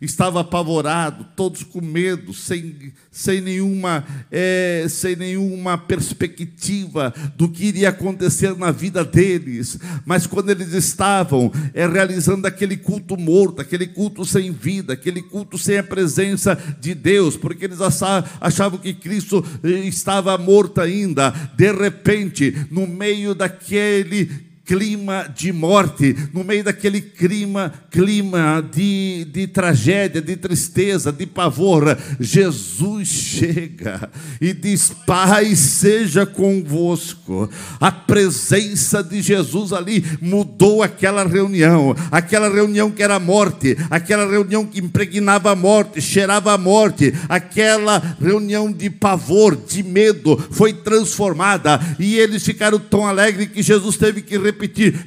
estava 0.00 0.40
apavorado, 0.40 1.26
todos 1.36 1.62
com 1.62 1.80
medo, 1.80 2.32
sem, 2.32 2.92
sem, 3.10 3.40
nenhuma, 3.40 4.04
é, 4.30 4.86
sem 4.88 5.16
nenhuma 5.16 5.76
perspectiva 5.78 7.14
do 7.36 7.48
que 7.48 7.66
iria 7.66 7.90
acontecer 7.90 8.56
na 8.56 8.70
vida 8.70 9.04
deles. 9.04 9.78
Mas 10.04 10.26
quando 10.26 10.50
eles 10.50 10.72
estavam 10.72 11.52
é, 11.72 11.86
realizando 11.86 12.46
aquele 12.46 12.76
culto 12.76 13.16
morto, 13.16 13.60
aquele 13.60 13.86
culto 13.86 14.24
sem 14.24 14.52
vida, 14.52 14.92
aquele 14.92 15.22
culto 15.22 15.56
sem 15.58 15.78
a 15.78 15.82
presença 15.82 16.58
de 16.80 16.94
Deus, 16.94 17.36
porque 17.36 17.64
eles 17.64 17.78
achavam 17.80 18.78
que 18.78 18.94
Cristo 18.94 19.44
eh, 19.62 19.86
estava 19.86 20.36
morto 20.38 20.80
ainda, 20.80 21.30
de 21.56 21.72
repente, 21.72 22.66
no 22.70 22.86
meio 22.86 23.34
daquele 23.34 24.53
clima 24.64 25.30
de 25.34 25.52
morte, 25.52 26.16
no 26.32 26.42
meio 26.42 26.64
daquele 26.64 27.00
clima, 27.00 27.72
clima 27.90 28.66
de, 28.72 29.26
de 29.30 29.46
tragédia, 29.46 30.22
de 30.22 30.36
tristeza, 30.36 31.12
de 31.12 31.26
pavor, 31.26 31.96
Jesus 32.18 33.08
chega 33.08 34.10
e 34.40 34.52
diz: 34.52 34.90
Pai, 35.06 35.54
seja 35.54 36.24
convosco. 36.24 37.48
A 37.78 37.92
presença 37.92 39.02
de 39.02 39.20
Jesus 39.20 39.72
ali 39.72 40.04
mudou 40.20 40.82
aquela 40.82 41.24
reunião, 41.24 41.94
aquela 42.10 42.48
reunião 42.48 42.90
que 42.90 43.02
era 43.02 43.18
morte, 43.18 43.76
aquela 43.90 44.28
reunião 44.28 44.64
que 44.64 44.80
impregnava 44.80 45.50
a 45.50 45.56
morte, 45.56 46.00
cheirava 46.00 46.52
a 46.52 46.58
morte, 46.58 47.12
aquela 47.28 48.16
reunião 48.20 48.72
de 48.72 48.88
pavor, 48.88 49.56
de 49.56 49.82
medo, 49.82 50.42
foi 50.50 50.72
transformada 50.72 51.80
e 51.98 52.16
eles 52.16 52.44
ficaram 52.44 52.78
tão 52.78 53.06
alegres 53.06 53.48
que 53.48 53.62
Jesus 53.62 53.96
teve 53.96 54.22
que 54.22 54.38
repetir: 54.38 54.53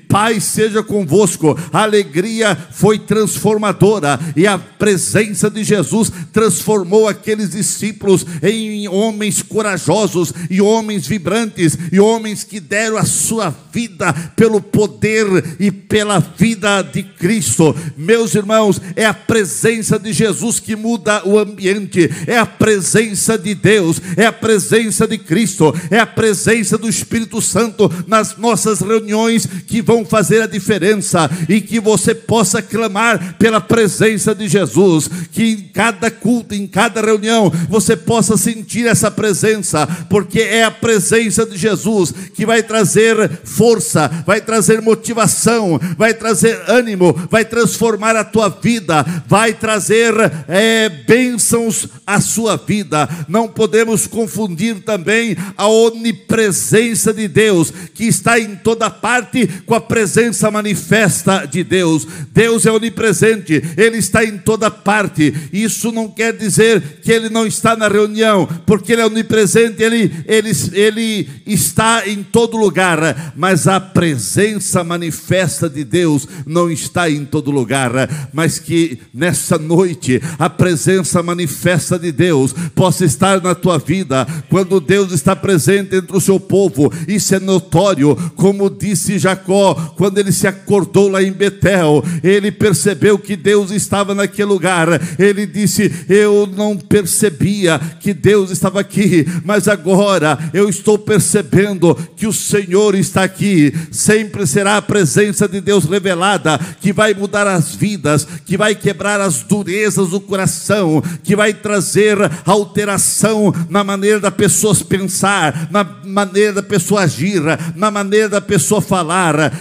Pai, 0.07 0.39
seja 0.39 0.83
convosco. 0.83 1.57
A 1.71 1.83
alegria 1.83 2.55
foi 2.71 2.99
transformadora 2.99 4.19
e 4.35 4.47
a 4.47 4.57
presença 4.57 5.49
de 5.49 5.63
Jesus 5.63 6.11
transformou 6.31 7.07
aqueles 7.07 7.51
discípulos 7.51 8.25
em 8.41 8.87
homens 8.87 9.41
corajosos 9.41 10.33
e 10.49 10.61
homens 10.61 11.07
vibrantes 11.07 11.77
e 11.91 11.99
homens 11.99 12.43
que 12.43 12.59
deram 12.59 12.97
a 12.97 13.05
sua 13.05 13.53
vida 13.71 14.13
pelo 14.35 14.61
poder 14.61 15.27
e 15.59 15.71
pela 15.71 16.19
vida 16.19 16.81
de 16.81 17.03
Cristo. 17.03 17.75
Meus 17.95 18.35
irmãos, 18.35 18.81
é 18.95 19.05
a 19.05 19.13
presença 19.13 19.99
de 19.99 20.13
Jesus 20.13 20.59
que 20.59 20.75
muda 20.75 21.27
o 21.27 21.37
ambiente, 21.37 22.09
é 22.25 22.37
a 22.37 22.45
presença 22.45 23.37
de 23.37 23.53
Deus, 23.53 24.01
é 24.15 24.25
a 24.25 24.31
presença 24.31 25.07
de 25.07 25.17
Cristo, 25.17 25.73
é 25.91 25.99
a 25.99 26.05
presença 26.05 26.77
do 26.77 26.87
Espírito 26.87 27.41
Santo 27.41 27.91
nas 28.07 28.37
nossas 28.37 28.79
reuniões 28.79 29.36
que 29.45 29.81
vão 29.81 30.05
fazer 30.05 30.41
a 30.41 30.47
diferença 30.47 31.29
e 31.47 31.61
que 31.61 31.79
você 31.79 32.13
possa 32.15 32.61
clamar 32.61 33.35
pela 33.37 33.61
presença 33.61 34.33
de 34.33 34.47
Jesus, 34.47 35.09
que 35.31 35.43
em 35.43 35.57
cada 35.73 36.09
culto, 36.09 36.55
em 36.55 36.65
cada 36.67 37.01
reunião, 37.01 37.51
você 37.69 37.95
possa 37.95 38.37
sentir 38.37 38.87
essa 38.87 39.11
presença, 39.11 39.87
porque 40.09 40.39
é 40.39 40.63
a 40.63 40.71
presença 40.71 41.45
de 41.45 41.57
Jesus 41.57 42.13
que 42.33 42.45
vai 42.45 42.63
trazer 42.63 43.29
força, 43.43 44.09
vai 44.25 44.41
trazer 44.41 44.81
motivação, 44.81 45.79
vai 45.97 46.13
trazer 46.13 46.61
ânimo, 46.69 47.13
vai 47.29 47.43
transformar 47.43 48.15
a 48.15 48.23
tua 48.23 48.49
vida, 48.49 49.05
vai 49.27 49.53
trazer 49.53 50.13
é, 50.47 50.89
bênçãos 50.89 51.87
à 52.05 52.21
sua 52.21 52.55
vida. 52.57 53.07
Não 53.27 53.47
podemos 53.47 54.07
confundir 54.07 54.83
também 54.83 55.35
a 55.57 55.67
onipresença 55.67 57.13
de 57.13 57.27
Deus, 57.27 57.71
que 57.93 58.05
está 58.05 58.39
em 58.39 58.55
toda 58.55 58.89
parte, 58.89 59.26
com 59.65 59.75
a 59.75 59.81
presença 59.81 60.49
manifesta 60.51 61.45
de 61.45 61.63
Deus. 61.63 62.07
Deus 62.31 62.65
é 62.65 62.71
onipresente, 62.71 63.61
Ele 63.75 63.97
está 63.97 64.23
em 64.23 64.37
toda 64.37 64.69
parte. 64.69 65.33
Isso 65.51 65.91
não 65.91 66.07
quer 66.07 66.33
dizer 66.33 66.99
que 67.01 67.11
Ele 67.11 67.29
não 67.29 67.45
está 67.45 67.75
na 67.75 67.87
reunião, 67.87 68.47
porque 68.65 68.93
Ele 68.93 69.01
é 69.01 69.05
onipresente, 69.05 69.81
Ele, 69.81 70.11
ele, 70.27 70.51
ele 70.73 71.29
está 71.45 72.07
em 72.07 72.23
todo 72.23 72.57
lugar, 72.57 73.33
mas 73.35 73.67
a 73.67 73.79
presença 73.79 74.83
manifesta 74.83 75.69
de 75.69 75.83
Deus 75.83 76.27
não 76.45 76.69
está 76.69 77.09
em 77.09 77.25
todo 77.25 77.51
lugar, 77.51 77.91
mas 78.33 78.59
que 78.59 78.99
nessa 79.13 79.57
noite 79.57 80.21
a 80.37 80.49
presença 80.49 81.21
manifesta 81.23 81.97
de 81.97 82.11
Deus 82.11 82.53
possa 82.75 83.05
estar 83.05 83.41
na 83.41 83.55
tua 83.55 83.77
vida, 83.77 84.25
quando 84.49 84.79
Deus 84.79 85.11
está 85.11 85.35
presente 85.35 85.95
entre 85.95 86.15
o 86.15 86.21
seu 86.21 86.39
povo, 86.39 86.91
isso 87.07 87.33
é 87.35 87.39
notório, 87.39 88.15
como 88.35 88.69
disse 88.69 89.16
Jacó, 89.17 89.73
quando 89.97 90.17
ele 90.17 90.31
se 90.31 90.47
acordou 90.47 91.09
lá 91.09 91.21
em 91.21 91.31
Betel, 91.31 92.03
ele 92.23 92.51
percebeu 92.51 93.17
que 93.17 93.35
Deus 93.35 93.71
estava 93.71 94.15
naquele 94.15 94.49
lugar, 94.49 94.87
ele 95.19 95.45
disse: 95.45 95.91
Eu 96.09 96.47
não 96.47 96.77
percebia 96.77 97.79
que 97.99 98.13
Deus 98.13 98.51
estava 98.51 98.79
aqui, 98.79 99.25
mas 99.43 99.67
agora 99.67 100.37
eu 100.53 100.69
estou 100.69 100.97
percebendo 100.97 101.95
que 102.15 102.27
o 102.27 102.33
Senhor 102.33 102.95
está 102.95 103.23
aqui, 103.23 103.73
sempre 103.91 104.45
será 104.47 104.77
a 104.77 104.81
presença 104.81 105.47
de 105.47 105.61
Deus 105.61 105.85
revelada, 105.85 106.59
que 106.81 106.93
vai 106.93 107.13
mudar 107.13 107.47
as 107.47 107.75
vidas, 107.75 108.27
que 108.45 108.57
vai 108.57 108.73
quebrar 108.73 109.19
as 109.19 109.43
durezas 109.43 110.09
do 110.09 110.19
coração, 110.19 111.03
que 111.23 111.35
vai 111.35 111.53
trazer 111.53 112.17
alteração 112.45 113.53
na 113.69 113.83
maneira 113.83 114.19
da 114.19 114.31
pessoa 114.31 114.75
pensar, 114.87 115.67
na 115.71 115.83
maneira 115.83 116.53
da 116.53 116.63
pessoa 116.63 117.01
agir, 117.01 117.41
na 117.75 117.91
maneira 117.91 118.29
da 118.29 118.41
pessoa 118.41 118.81
falar. 118.81 119.06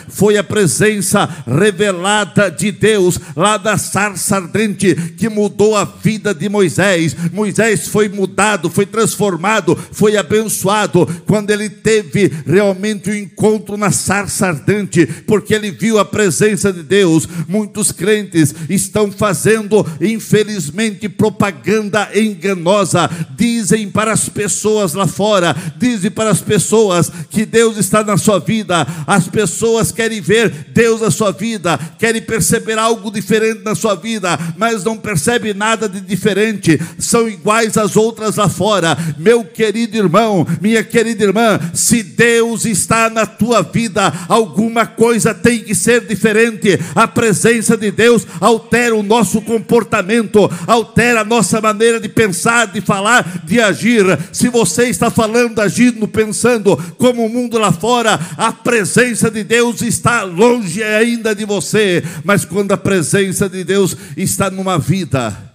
Foi 0.09 0.37
a 0.37 0.45
presença 0.45 1.29
revelada 1.47 2.51
de 2.51 2.73
Deus 2.73 3.19
lá 3.35 3.57
da 3.57 3.79
sarça 3.79 4.37
ardente 4.37 4.95
que 5.17 5.29
mudou 5.29 5.77
a 5.77 5.85
vida 5.85 6.35
de 6.35 6.49
Moisés. 6.49 7.17
Moisés 7.33 7.89
foi 7.89 8.09
mudado, 8.09 8.71
foi 8.71 8.87
transformado, 8.87 9.77
foi 9.93 10.17
abençoado 10.17 11.07
quando 11.27 11.51
ele 11.51 11.69
teve 11.69 12.33
realmente 12.47 13.11
o 13.11 13.13
um 13.13 13.17
encontro 13.17 13.77
na 13.77 13.91
sarça 13.91 14.47
ardente, 14.49 15.07
porque 15.27 15.55
ele 15.55 15.71
viu 15.71 15.99
a 15.99 16.05
presença 16.05 16.73
de 16.73 16.83
Deus. 16.83 17.29
Muitos 17.49 17.93
crentes 17.93 18.55
estão 18.69 19.11
fazendo, 19.11 19.87
infelizmente, 20.01 21.09
propaganda 21.09 22.09
enganosa. 22.15 23.11
Dizem 23.37 23.91
para 23.91 24.13
as 24.13 24.29
pessoas 24.29 24.95
lá 24.95 25.07
fora, 25.07 25.55
dizem 25.77 26.11
para 26.11 26.31
as 26.31 26.41
pessoas 26.41 27.11
que 27.31 27.45
Deus 27.45 27.77
está 27.77 28.03
na 28.03 28.17
sua 28.17 28.39
vida. 28.39 28.87
As 29.07 29.29
pessoas 29.37 29.93
querem 29.93 30.19
ver 30.19 30.49
Deus 30.73 31.03
na 31.03 31.11
sua 31.11 31.31
vida, 31.31 31.79
querem 31.99 32.23
perceber 32.23 32.79
algo 32.79 33.11
diferente 33.11 33.63
na 33.63 33.75
sua 33.75 33.95
vida, 33.95 34.39
mas 34.57 34.83
não 34.83 34.97
percebem 34.97 35.53
nada 35.53 35.87
de 35.87 36.01
diferente. 36.01 36.81
São 36.99 37.29
iguais 37.29 37.77
às 37.77 37.99
outras 37.99 38.37
lá 38.37 38.49
fora. 38.49 38.97
Meu 39.19 39.45
querido 39.45 39.95
irmão, 39.95 40.47
minha 40.59 40.83
querida 40.83 41.23
irmã, 41.23 41.61
se 41.75 42.03
Deus 42.03 42.65
está 42.65 43.11
na 43.11 43.27
tua 43.27 43.61
vida, 43.61 44.11
alguma 44.27 44.87
coisa 44.87 45.35
tem 45.35 45.63
que 45.63 45.75
ser 45.75 46.07
diferente. 46.07 46.81
A 46.95 47.07
presença 47.07 47.77
de 47.77 47.91
Deus 47.91 48.27
altera 48.41 48.97
o 48.97 49.03
nosso 49.03 49.43
comportamento, 49.43 50.51
altera 50.67 51.21
a 51.21 51.25
nossa 51.25 51.61
maneira 51.61 52.01
de 52.01 52.09
pensar, 52.09 52.69
de 52.69 52.81
falar, 52.81 53.43
de 53.45 53.61
agir. 53.61 54.19
Se 54.33 54.49
você 54.49 54.85
está 54.85 55.11
falando, 55.11 55.61
agindo, 55.61 56.09
pensando 56.09 56.75
como 56.97 57.27
o 57.27 57.29
mundo 57.29 57.59
lá 57.59 57.71
fora, 57.71 58.19
a 58.39 58.51
presença 58.51 59.16
de 59.23 59.43
Deus 59.43 59.83
está 59.83 60.23
longe 60.23 60.83
ainda 60.83 61.35
de 61.35 61.45
você. 61.45 62.03
Mas 62.25 62.45
quando 62.45 62.73
a 62.73 62.77
presença 62.77 63.49
de 63.49 63.65
Deus 63.65 63.97
está 64.17 64.51
numa 64.51 64.79
vida, 64.79 65.55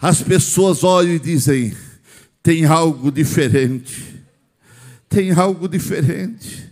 as 0.00 0.22
pessoas 0.22 0.82
olham 0.82 1.14
e 1.14 1.18
dizem: 1.18 1.74
tem 2.42 2.64
algo 2.64 3.10
diferente 3.12 4.14
tem 5.14 5.30
algo 5.30 5.68
diferente. 5.68 6.68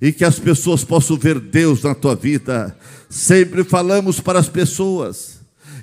E 0.00 0.12
que 0.12 0.24
as 0.24 0.38
pessoas 0.38 0.82
possam 0.82 1.16
ver 1.16 1.38
Deus 1.38 1.82
na 1.82 1.94
tua 1.94 2.16
vida. 2.16 2.76
Sempre 3.08 3.62
falamos 3.62 4.18
para 4.18 4.40
as 4.40 4.48
pessoas 4.48 5.38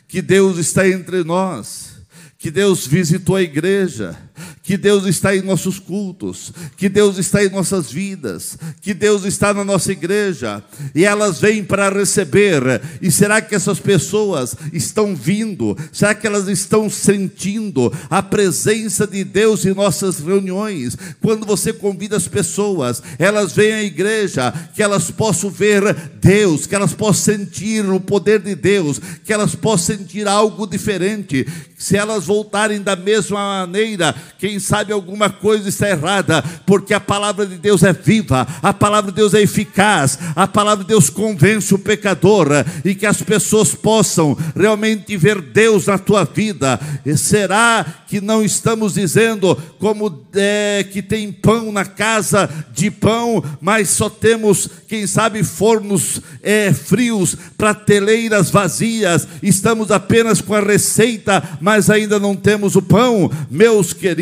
que 0.07 0.21
Deus 0.21 0.57
está 0.57 0.87
entre 0.87 1.23
nós, 1.23 1.97
que 2.37 2.51
Deus 2.51 2.85
visitou 2.85 3.35
a 3.35 3.41
igreja, 3.41 4.17
que 4.63 4.77
Deus 4.77 5.05
está 5.05 5.35
em 5.35 5.41
nossos 5.41 5.79
cultos, 5.79 6.51
que 6.75 6.89
Deus 6.89 7.17
está 7.17 7.43
em 7.43 7.49
nossas 7.49 7.91
vidas, 7.91 8.57
que 8.81 8.93
Deus 8.93 9.23
está 9.23 9.53
na 9.53 9.63
nossa 9.63 9.91
igreja, 9.91 10.63
e 10.93 11.05
elas 11.05 11.39
vêm 11.39 11.63
para 11.63 11.89
receber. 11.89 12.81
E 13.01 13.11
será 13.11 13.41
que 13.41 13.55
essas 13.55 13.79
pessoas 13.79 14.55
estão 14.73 15.15
vindo? 15.15 15.77
Será 15.91 16.13
que 16.13 16.27
elas 16.27 16.47
estão 16.47 16.89
sentindo 16.89 17.91
a 18.09 18.21
presença 18.21 19.07
de 19.07 19.23
Deus 19.23 19.65
em 19.65 19.73
nossas 19.73 20.19
reuniões? 20.19 20.97
Quando 21.21 21.45
você 21.45 21.71
convida 21.71 22.17
as 22.17 22.27
pessoas, 22.27 23.01
elas 23.17 23.53
vêm 23.53 23.73
à 23.73 23.83
igreja, 23.83 24.53
que 24.73 24.83
elas 24.83 25.09
possam 25.11 25.49
ver 25.49 25.93
Deus, 26.21 26.65
que 26.65 26.75
elas 26.75 26.93
possam 26.93 27.37
sentir 27.37 27.85
o 27.89 27.99
poder 27.99 28.39
de 28.39 28.55
Deus, 28.55 28.99
que 29.23 29.33
elas 29.33 29.55
possam 29.55 29.97
sentir 29.97 30.27
algo 30.27 30.67
diferente. 30.67 31.47
Se 31.77 31.95
elas 31.95 32.25
voltarem 32.25 32.81
da 32.81 32.95
mesma 32.95 33.65
maneira, 33.65 34.15
quem 34.37 34.59
sabe 34.59 34.93
alguma 34.93 35.29
coisa 35.29 35.69
está 35.69 35.89
errada, 35.89 36.43
porque 36.65 36.93
a 36.93 36.99
palavra 36.99 37.45
de 37.45 37.57
Deus 37.57 37.83
é 37.83 37.93
viva, 37.93 38.47
a 38.61 38.73
palavra 38.73 39.11
de 39.11 39.17
Deus 39.17 39.33
é 39.33 39.41
eficaz, 39.41 40.19
a 40.35 40.47
palavra 40.47 40.83
de 40.83 40.89
Deus 40.89 41.09
convence 41.09 41.73
o 41.73 41.79
pecador 41.79 42.47
e 42.83 42.93
que 42.93 43.05
as 43.05 43.21
pessoas 43.21 43.73
possam 43.73 44.37
realmente 44.55 45.15
ver 45.17 45.41
Deus 45.41 45.87
na 45.87 45.97
tua 45.97 46.23
vida. 46.23 46.79
E 47.05 47.17
será 47.17 47.85
que 48.07 48.21
não 48.21 48.43
estamos 48.43 48.93
dizendo 48.93 49.55
como 49.79 50.25
é, 50.33 50.85
que 50.91 51.01
tem 51.01 51.31
pão 51.31 51.71
na 51.71 51.85
casa 51.85 52.49
de 52.73 52.89
pão, 52.89 53.43
mas 53.59 53.89
só 53.89 54.09
temos, 54.09 54.69
quem 54.87 55.05
sabe, 55.07 55.43
fornos 55.43 56.21
é, 56.41 56.71
frios, 56.73 57.35
prateleiras 57.57 58.49
vazias, 58.49 59.27
estamos 59.41 59.91
apenas 59.91 60.41
com 60.41 60.53
a 60.53 60.59
receita, 60.59 61.43
mas 61.59 61.89
ainda 61.89 62.19
não 62.19 62.35
temos 62.35 62.75
o 62.75 62.81
pão. 62.81 63.29
Meus 63.49 63.93
queridos, 63.93 64.16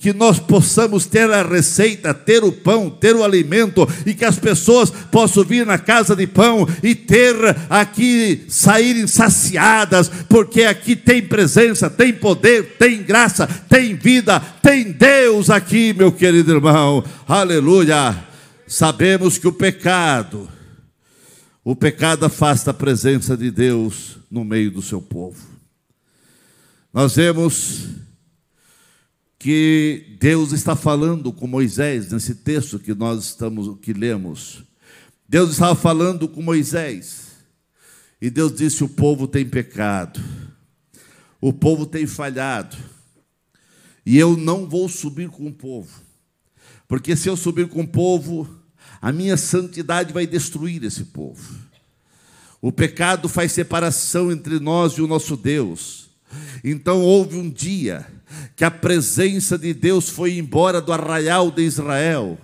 que 0.00 0.12
nós 0.12 0.38
possamos 0.38 1.06
ter 1.06 1.30
a 1.30 1.42
receita, 1.42 2.14
ter 2.14 2.44
o 2.44 2.52
pão, 2.52 2.88
ter 2.88 3.14
o 3.14 3.24
alimento 3.24 3.88
e 4.06 4.14
que 4.14 4.24
as 4.24 4.38
pessoas 4.38 4.90
possam 4.90 5.44
vir 5.44 5.66
na 5.66 5.78
casa 5.78 6.14
de 6.14 6.26
pão 6.26 6.66
e 6.82 6.94
ter 6.94 7.34
aqui, 7.68 8.44
saírem 8.48 9.06
saciadas, 9.06 10.08
porque 10.28 10.62
aqui 10.62 10.94
tem 10.94 11.22
presença, 11.22 11.90
tem 11.90 12.12
poder, 12.12 12.76
tem 12.78 13.02
graça, 13.02 13.46
tem 13.46 13.94
vida, 13.94 14.40
tem 14.62 14.92
Deus 14.92 15.50
aqui, 15.50 15.92
meu 15.92 16.12
querido 16.12 16.52
irmão. 16.52 17.04
Aleluia. 17.26 18.16
Sabemos 18.66 19.36
que 19.36 19.46
o 19.46 19.52
pecado, 19.52 20.48
o 21.62 21.76
pecado 21.76 22.24
afasta 22.24 22.70
a 22.70 22.74
presença 22.74 23.36
de 23.36 23.50
Deus 23.50 24.18
no 24.30 24.44
meio 24.44 24.70
do 24.70 24.82
seu 24.82 25.00
povo. 25.00 25.54
Nós 26.92 27.16
vemos 27.16 27.88
que 29.44 30.16
Deus 30.18 30.52
está 30.52 30.74
falando 30.74 31.30
com 31.30 31.46
Moisés 31.46 32.10
nesse 32.10 32.34
texto 32.34 32.78
que 32.78 32.94
nós 32.94 33.22
estamos 33.22 33.78
que 33.82 33.92
lemos. 33.92 34.64
Deus 35.28 35.50
estava 35.50 35.74
falando 35.74 36.26
com 36.26 36.40
Moisés. 36.40 37.32
E 38.22 38.30
Deus 38.30 38.54
disse: 38.54 38.82
"O 38.82 38.88
povo 38.88 39.28
tem 39.28 39.44
pecado. 39.44 40.18
O 41.42 41.52
povo 41.52 41.84
tem 41.84 42.06
falhado. 42.06 42.74
E 44.06 44.16
eu 44.16 44.34
não 44.34 44.66
vou 44.66 44.88
subir 44.88 45.28
com 45.28 45.46
o 45.46 45.52
povo. 45.52 46.00
Porque 46.88 47.14
se 47.14 47.28
eu 47.28 47.36
subir 47.36 47.68
com 47.68 47.82
o 47.82 47.86
povo, 47.86 48.48
a 48.98 49.12
minha 49.12 49.36
santidade 49.36 50.10
vai 50.14 50.26
destruir 50.26 50.82
esse 50.84 51.04
povo. 51.04 51.54
O 52.62 52.72
pecado 52.72 53.28
faz 53.28 53.52
separação 53.52 54.32
entre 54.32 54.58
nós 54.58 54.94
e 54.94 55.02
o 55.02 55.06
nosso 55.06 55.36
Deus. 55.36 56.08
Então 56.64 57.02
houve 57.02 57.36
um 57.36 57.50
dia 57.50 58.06
que 58.56 58.64
a 58.64 58.70
presença 58.70 59.58
de 59.58 59.74
Deus 59.74 60.08
foi 60.08 60.38
embora 60.38 60.80
do 60.80 60.92
arraial 60.92 61.50
de 61.50 61.62
Israel 61.62 62.38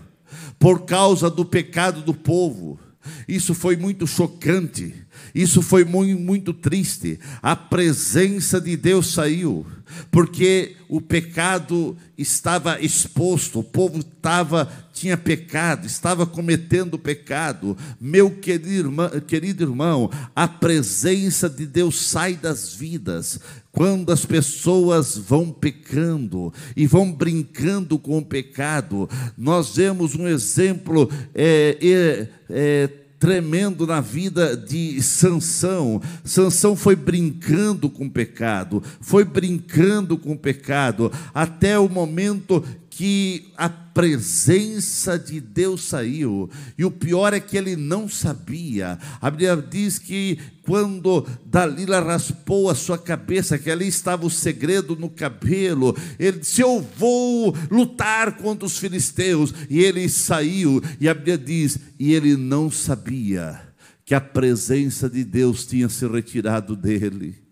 por 0.58 0.84
causa 0.84 1.30
do 1.30 1.44
pecado 1.44 2.02
do 2.02 2.12
povo. 2.12 2.78
Isso 3.26 3.54
foi 3.54 3.76
muito 3.76 4.06
chocante. 4.06 4.94
Isso 5.34 5.62
foi 5.62 5.84
muito, 5.84 6.20
muito 6.20 6.52
triste. 6.52 7.18
A 7.42 7.54
presença 7.54 8.60
de 8.60 8.76
Deus 8.76 9.12
saiu, 9.12 9.66
porque 10.10 10.76
o 10.88 11.00
pecado 11.00 11.96
estava 12.18 12.80
exposto, 12.80 13.60
o 13.60 13.64
povo 13.64 14.00
estava, 14.00 14.70
tinha 15.00 15.16
pecado, 15.16 15.86
estava 15.86 16.26
cometendo 16.26 16.98
pecado. 16.98 17.74
Meu 17.98 18.30
querido 18.30 18.68
irmão, 18.68 19.08
querido 19.26 19.62
irmão, 19.64 20.10
a 20.36 20.46
presença 20.46 21.48
de 21.48 21.64
Deus 21.64 22.02
sai 22.02 22.34
das 22.34 22.74
vidas. 22.74 23.40
Quando 23.72 24.12
as 24.12 24.26
pessoas 24.26 25.16
vão 25.16 25.50
pecando 25.50 26.52
e 26.76 26.86
vão 26.86 27.10
brincando 27.10 27.98
com 27.98 28.18
o 28.18 28.24
pecado, 28.24 29.08
nós 29.38 29.76
vemos 29.76 30.14
um 30.14 30.28
exemplo 30.28 31.10
é, 31.34 31.78
é, 31.80 32.28
é, 32.50 32.90
tremendo 33.20 33.86
na 33.86 34.00
vida 34.00 34.56
de 34.56 35.00
Sansão. 35.02 36.00
Sansão 36.24 36.74
foi 36.74 36.96
brincando 36.96 37.88
com 37.88 38.06
o 38.06 38.10
pecado, 38.10 38.82
foi 39.00 39.24
brincando 39.24 40.16
com 40.16 40.32
o 40.32 40.38
pecado, 40.38 41.12
até 41.34 41.78
o 41.78 41.88
momento 41.88 42.64
que 43.00 43.50
a 43.56 43.66
presença 43.66 45.18
de 45.18 45.40
Deus 45.40 45.84
saiu. 45.84 46.50
E 46.76 46.84
o 46.84 46.90
pior 46.90 47.32
é 47.32 47.40
que 47.40 47.56
ele 47.56 47.74
não 47.74 48.06
sabia. 48.06 48.98
A 49.22 49.30
Bíblia 49.30 49.56
diz 49.56 49.98
que 49.98 50.38
quando 50.66 51.26
Dalila 51.46 51.98
raspou 52.00 52.68
a 52.68 52.74
sua 52.74 52.98
cabeça, 52.98 53.58
que 53.58 53.70
ali 53.70 53.88
estava 53.88 54.26
o 54.26 54.30
segredo 54.30 54.94
no 54.96 55.08
cabelo, 55.08 55.96
ele 56.18 56.40
disse: 56.40 56.60
Eu 56.60 56.86
vou 56.98 57.56
lutar 57.70 58.36
contra 58.36 58.66
os 58.66 58.76
filisteus. 58.76 59.54
E 59.70 59.80
ele 59.80 60.06
saiu, 60.06 60.82
e 61.00 61.08
a 61.08 61.14
Bíblia 61.14 61.38
diz: 61.38 61.78
E 61.98 62.12
ele 62.12 62.36
não 62.36 62.70
sabia 62.70 63.62
que 64.04 64.14
a 64.14 64.20
presença 64.20 65.08
de 65.08 65.24
Deus 65.24 65.64
tinha 65.64 65.88
se 65.88 66.06
retirado 66.06 66.76
dele. 66.76 67.49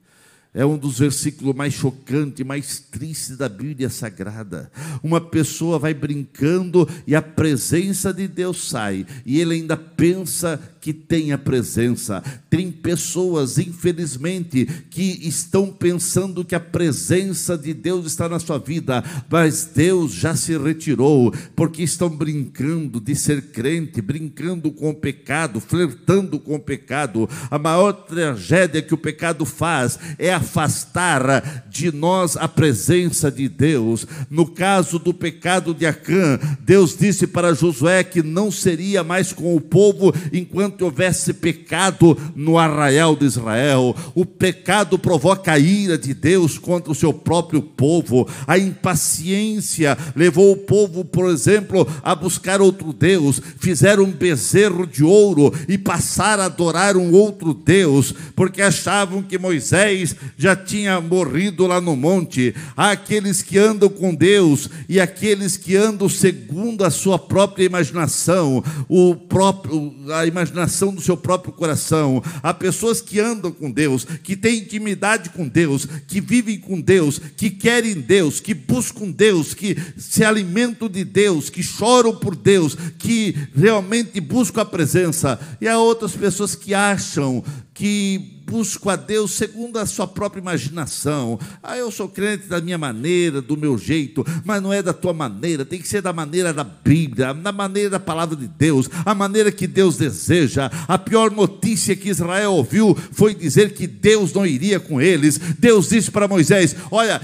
É 0.54 0.64
um 0.64 0.78
dos 0.78 0.98
versículos 0.98 1.54
mais 1.54 1.74
chocantes, 1.74 2.44
mais 2.44 2.80
tristes 2.80 3.36
da 3.36 3.48
Bíblia 3.48 3.90
Sagrada. 3.90 4.70
Uma 5.02 5.20
pessoa 5.20 5.78
vai 5.78 5.92
brincando 5.92 6.88
e 7.06 7.14
a 7.14 7.20
presença 7.20 8.12
de 8.12 8.26
Deus 8.26 8.68
sai, 8.68 9.06
e 9.26 9.40
ele 9.40 9.54
ainda 9.54 9.76
pensa 9.76 10.58
que 10.88 10.94
tem 10.94 11.32
a 11.32 11.36
presença. 11.36 12.22
Tem 12.48 12.70
pessoas, 12.70 13.58
infelizmente, 13.58 14.64
que 14.88 15.18
estão 15.28 15.66
pensando 15.66 16.42
que 16.42 16.54
a 16.54 16.60
presença 16.60 17.58
de 17.58 17.74
Deus 17.74 18.06
está 18.06 18.26
na 18.26 18.38
sua 18.38 18.58
vida, 18.58 19.04
mas 19.28 19.66
Deus 19.66 20.14
já 20.14 20.34
se 20.34 20.56
retirou, 20.56 21.30
porque 21.54 21.82
estão 21.82 22.08
brincando 22.08 23.02
de 23.02 23.14
ser 23.14 23.50
crente, 23.50 24.00
brincando 24.00 24.70
com 24.70 24.88
o 24.88 24.94
pecado, 24.94 25.60
flertando 25.60 26.40
com 26.40 26.54
o 26.54 26.58
pecado. 26.58 27.28
A 27.50 27.58
maior 27.58 27.92
tragédia 27.92 28.80
que 28.80 28.94
o 28.94 28.98
pecado 28.98 29.44
faz 29.44 29.98
é 30.18 30.32
afastar 30.32 31.66
de 31.68 31.92
nós 31.92 32.34
a 32.34 32.48
presença 32.48 33.30
de 33.30 33.46
Deus. 33.46 34.06
No 34.30 34.46
caso 34.46 34.98
do 34.98 35.12
pecado 35.12 35.74
de 35.74 35.84
Acã, 35.84 36.40
Deus 36.60 36.96
disse 36.96 37.26
para 37.26 37.52
Josué 37.52 38.02
que 38.02 38.22
não 38.22 38.50
seria 38.50 39.04
mais 39.04 39.34
com 39.34 39.54
o 39.54 39.60
povo 39.60 40.14
enquanto 40.32 40.77
enquanto 40.78 40.82
houvesse 40.82 41.32
pecado 41.32 42.16
no 42.34 42.56
arraial 42.56 43.16
de 43.16 43.24
Israel. 43.24 43.94
O 44.14 44.24
pecado 44.24 44.98
provoca 44.98 45.52
a 45.52 45.58
ira 45.58 45.98
de 45.98 46.14
Deus 46.14 46.56
contra 46.58 46.92
o 46.92 46.94
seu 46.94 47.12
próprio 47.12 47.60
povo. 47.60 48.28
A 48.46 48.56
impaciência 48.58 49.98
levou 50.14 50.52
o 50.52 50.56
povo, 50.56 51.04
por 51.04 51.30
exemplo, 51.30 51.86
a 52.02 52.14
buscar 52.14 52.60
outro 52.60 52.92
Deus. 52.92 53.40
Fizeram 53.58 54.04
um 54.04 54.10
bezerro 54.10 54.86
de 54.86 55.02
ouro 55.02 55.52
e 55.68 55.76
passaram 55.76 56.44
a 56.44 56.46
adorar 56.46 56.96
um 56.96 57.12
outro 57.12 57.52
Deus, 57.52 58.14
porque 58.36 58.62
achavam 58.62 59.22
que 59.22 59.38
Moisés 59.38 60.14
já 60.36 60.54
tinha 60.54 61.00
morrido 61.00 61.66
lá 61.66 61.80
no 61.80 61.96
monte. 61.96 62.54
Há 62.76 62.92
aqueles 62.92 63.42
que 63.42 63.58
andam 63.58 63.88
com 63.88 64.14
Deus 64.14 64.68
e 64.88 65.00
aqueles 65.00 65.56
que 65.56 65.76
andam 65.76 66.08
segundo 66.08 66.84
a 66.84 66.90
sua 66.90 67.18
própria 67.18 67.64
imaginação, 67.64 68.62
o 68.88 69.14
próprio 69.14 69.92
a 70.12 70.26
imaginação 70.26 70.57
imaginação 70.58 70.92
do 70.92 71.00
seu 71.00 71.16
próprio 71.16 71.52
coração. 71.52 72.22
Há 72.42 72.52
pessoas 72.52 73.00
que 73.00 73.20
andam 73.20 73.52
com 73.52 73.70
Deus, 73.70 74.04
que 74.04 74.36
têm 74.36 74.58
intimidade 74.58 75.30
com 75.30 75.46
Deus, 75.46 75.86
que 76.06 76.20
vivem 76.20 76.58
com 76.58 76.80
Deus, 76.80 77.20
que 77.36 77.50
querem 77.50 77.94
Deus, 77.94 78.40
que 78.40 78.54
buscam 78.54 79.10
Deus, 79.10 79.54
que 79.54 79.76
se 79.96 80.24
alimentam 80.24 80.88
de 80.88 81.04
Deus, 81.04 81.48
que 81.48 81.62
choram 81.62 82.16
por 82.16 82.34
Deus, 82.34 82.76
que 82.98 83.34
realmente 83.54 84.20
buscam 84.20 84.62
a 84.62 84.64
presença. 84.64 85.38
E 85.60 85.68
há 85.68 85.78
outras 85.78 86.12
pessoas 86.12 86.54
que 86.54 86.74
acham 86.74 87.44
que 87.72 88.37
busco 88.48 88.88
a 88.88 88.96
Deus 88.96 89.32
segundo 89.32 89.78
a 89.78 89.84
sua 89.84 90.06
própria 90.06 90.40
imaginação. 90.40 91.38
Ah, 91.62 91.76
eu 91.76 91.90
sou 91.90 92.08
crente 92.08 92.46
da 92.46 92.60
minha 92.60 92.78
maneira, 92.78 93.42
do 93.42 93.56
meu 93.56 93.76
jeito, 93.76 94.24
mas 94.44 94.62
não 94.62 94.72
é 94.72 94.82
da 94.82 94.94
tua 94.94 95.12
maneira, 95.12 95.66
tem 95.66 95.78
que 95.78 95.86
ser 95.86 96.00
da 96.00 96.12
maneira 96.12 96.52
da 96.52 96.64
Bíblia, 96.64 97.34
da 97.34 97.52
maneira 97.52 97.90
da 97.90 98.00
palavra 98.00 98.34
de 98.34 98.48
Deus, 98.48 98.88
a 99.04 99.14
maneira 99.14 99.52
que 99.52 99.66
Deus 99.66 99.98
deseja. 99.98 100.70
A 100.88 100.96
pior 100.96 101.30
notícia 101.30 101.94
que 101.94 102.08
Israel 102.08 102.54
ouviu 102.54 102.96
foi 103.12 103.34
dizer 103.34 103.74
que 103.74 103.86
Deus 103.86 104.32
não 104.32 104.46
iria 104.46 104.80
com 104.80 105.00
eles. 105.00 105.38
Deus 105.58 105.90
disse 105.90 106.10
para 106.10 106.26
Moisés: 106.26 106.74
Olha, 106.90 107.20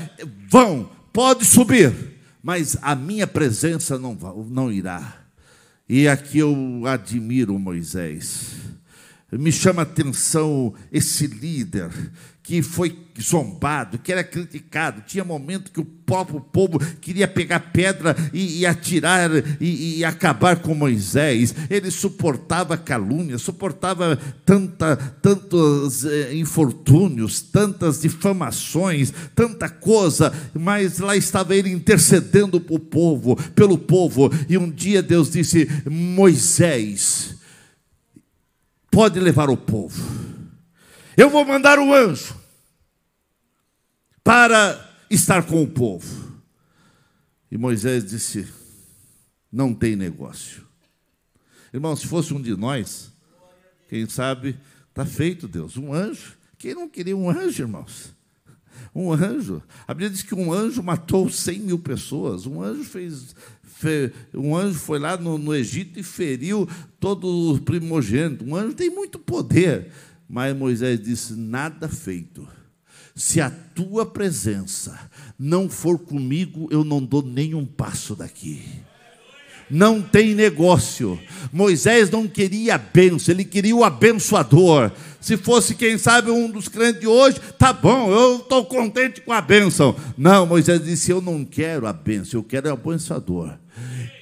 vão, 0.51 0.91
pode 1.13 1.47
subir, 1.47 1.93
mas 2.43 2.77
a 2.83 2.95
minha 2.95 3.27
presença 3.27 3.99
não, 3.99 4.17
não 4.51 4.71
irá. 4.71 5.23
E 5.89 6.07
aqui 6.07 6.39
eu 6.39 6.83
admiro 6.87 7.59
Moisés 7.59 8.64
me 9.33 9.51
chama 9.51 9.83
a 9.83 9.85
atenção 9.85 10.75
esse 10.93 11.27
líder 11.27 11.91
que 12.45 12.61
foi 12.61 12.95
zombado, 13.21 13.99
que 13.99 14.13
era 14.13 14.23
criticado. 14.23 15.03
Tinha 15.07 15.25
momento 15.25 15.73
que 15.73 15.81
o 15.81 15.85
próprio 15.85 16.43
povo 16.43 16.79
queria 17.01 17.27
pegar 17.27 17.59
pedra 17.73 18.15
e, 18.35 18.61
e 18.61 18.67
atirar 18.67 19.31
e, 19.59 19.99
e, 19.99 20.05
acabar 20.05 20.57
com 20.57 20.75
Moisés. 20.75 21.55
Ele 21.71 21.91
suportava 21.91 22.77
calúnia, 22.77 23.39
suportava 23.39 24.19
tanta, 24.45 24.95
tantos 24.95 26.05
eh, 26.05 26.35
infortúnios, 26.35 27.41
tantas 27.41 28.03
difamações, 28.03 29.11
tanta 29.35 29.67
coisa, 29.71 30.31
mas 30.53 30.99
lá 30.99 31.17
estava 31.17 31.57
ele 31.57 31.71
intercedendo 31.71 32.61
para 32.61 32.77
o 32.77 32.79
povo, 32.79 33.37
pelo 33.55 33.79
povo. 33.79 34.31
E 34.51 34.59
um 34.59 34.71
dia 34.71 35.03
Deus 35.03 35.31
disse: 35.31 35.67
Moisés, 35.91 37.34
pode 38.95 39.19
levar 39.19 39.51
o 39.51 39.57
povo. 39.57 40.01
Eu 41.17 41.29
vou 41.29 41.45
mandar 41.45 41.81
um 41.81 41.93
anjo 41.93 42.35
para 44.23 44.89
estar 45.11 45.45
com 45.45 45.63
o 45.63 45.67
povo. 45.67 46.41
E 47.51 47.59
Moisés 47.59 48.05
disse: 48.05 48.49
Não 49.51 49.75
tem 49.75 49.97
negócio. 49.97 50.65
Irmão, 51.73 51.97
se 51.97 52.07
fosse 52.07 52.33
um 52.33 52.41
de 52.41 52.57
nós, 52.57 53.13
quem 53.89 54.09
sabe, 54.09 54.57
está 54.89 55.05
feito 55.05 55.49
Deus. 55.49 55.77
Um 55.77 55.93
anjo. 55.93 56.39
Quem 56.57 56.73
não 56.73 56.89
queria 56.89 57.17
um 57.17 57.29
anjo, 57.29 57.65
irmãos? 57.65 58.14
Um 58.95 59.13
anjo. 59.13 59.63
A 59.87 59.95
Bíblia 59.95 60.11
diz 60.11 60.23
que 60.23 60.35
um 60.35 60.53
anjo 60.53 60.83
matou 60.83 61.29
100 61.29 61.61
mil 61.61 61.79
pessoas. 61.79 62.47
Um 62.47 62.63
anjo 62.63 62.85
fez. 62.85 63.35
um 64.33 64.57
anjo 64.57 64.79
foi 64.79 64.99
lá 64.99 65.17
no, 65.17 65.37
no 65.39 65.55
Egito 65.55 65.99
e 65.99 66.03
feriu 66.03 66.69
todo 66.99 67.55
o 67.55 67.61
primogênito. 67.61 68.45
Um 68.45 68.57
anjo 68.57 68.75
tem 68.75 68.91
muito 68.91 69.19
poder. 69.19 69.91
Mas 70.29 70.57
Moisés 70.57 71.01
disse: 71.01 71.35
nada 71.35 71.89
feito. 71.89 72.47
Se 73.15 73.41
a 73.41 73.51
tua 73.51 74.05
presença 74.05 74.99
não 75.39 75.69
for 75.69 75.99
comigo, 75.99 76.69
eu 76.71 76.83
não 76.83 77.05
dou 77.05 77.23
nenhum 77.23 77.65
passo 77.65 78.17
daqui 78.17 78.63
não 79.71 80.01
tem 80.01 80.35
negócio. 80.35 81.19
Moisés 81.53 82.11
não 82.11 82.27
queria 82.27 82.75
a 82.75 82.79
benção, 82.79 83.35
ele 83.35 83.45
queria 83.45 83.75
o 83.75 83.85
abençoador. 83.85 84.91
Se 85.25 85.39
fosse, 85.39 85.75
quem 85.75 85.97
sabe, 85.97 86.31
um 86.31 86.51
dos 86.51 86.69
crentes 86.69 87.01
de 87.01 87.07
hoje, 87.07 87.41
tá 87.59 87.73
bom, 87.73 88.13
eu 88.13 88.37
estou 88.37 88.63
contente 88.67 89.23
com 89.23 89.33
a 89.33 89.41
benção. 89.41 89.97
Não, 90.19 90.45
Moisés 90.45 90.85
disse: 90.85 91.11
Eu 91.11 91.23
não 91.23 91.47
quero 91.47 91.87
a 91.87 91.95
benção, 91.95 92.41
eu 92.41 92.45
quero 92.45 92.69
o 92.69 92.75
abençoador. 92.75 93.55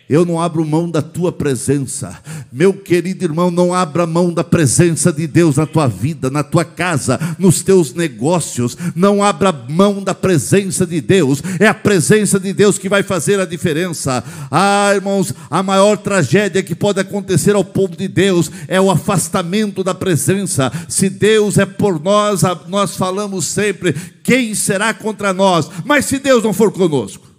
Eu 0.08 0.24
não 0.24 0.40
abro 0.40 0.64
mão 0.64 0.90
da 0.90 1.00
tua 1.00 1.32
presença. 1.32 2.18
Meu 2.52 2.74
querido 2.74 3.24
irmão, 3.24 3.50
não 3.50 3.72
abra 3.72 4.06
mão 4.06 4.32
da 4.32 4.44
presença 4.44 5.12
de 5.12 5.26
Deus 5.26 5.56
na 5.56 5.64
tua 5.64 5.86
vida, 5.86 6.28
na 6.28 6.42
tua 6.42 6.64
casa, 6.64 7.18
nos 7.38 7.62
teus 7.62 7.94
negócios. 7.94 8.76
Não 8.94 9.22
abra 9.22 9.52
mão 9.52 10.02
da 10.02 10.14
presença 10.14 10.86
de 10.86 11.00
Deus. 11.00 11.42
É 11.58 11.66
a 11.66 11.74
presença 11.74 12.38
de 12.38 12.52
Deus 12.52 12.78
que 12.78 12.88
vai 12.88 13.02
fazer 13.02 13.40
a 13.40 13.46
diferença. 13.46 14.22
Ah, 14.50 14.92
irmãos, 14.94 15.32
a 15.50 15.62
maior 15.62 15.96
tragédia 15.96 16.62
que 16.62 16.74
pode 16.74 17.00
acontecer 17.00 17.54
ao 17.54 17.64
povo 17.64 17.96
de 17.96 18.08
Deus 18.08 18.50
é 18.68 18.80
o 18.80 18.90
afastamento 18.90 19.82
da 19.82 19.94
presença. 19.94 20.70
Se 20.88 21.08
Deus 21.08 21.56
é 21.56 21.64
por 21.64 21.98
nós, 21.98 22.42
nós 22.68 22.96
falamos 22.96 23.46
sempre: 23.46 23.94
quem 24.22 24.54
será 24.54 24.92
contra 24.92 25.32
nós? 25.32 25.70
Mas 25.84 26.04
se 26.04 26.18
Deus 26.18 26.44
não 26.44 26.52
for 26.52 26.70
conosco, 26.70 27.31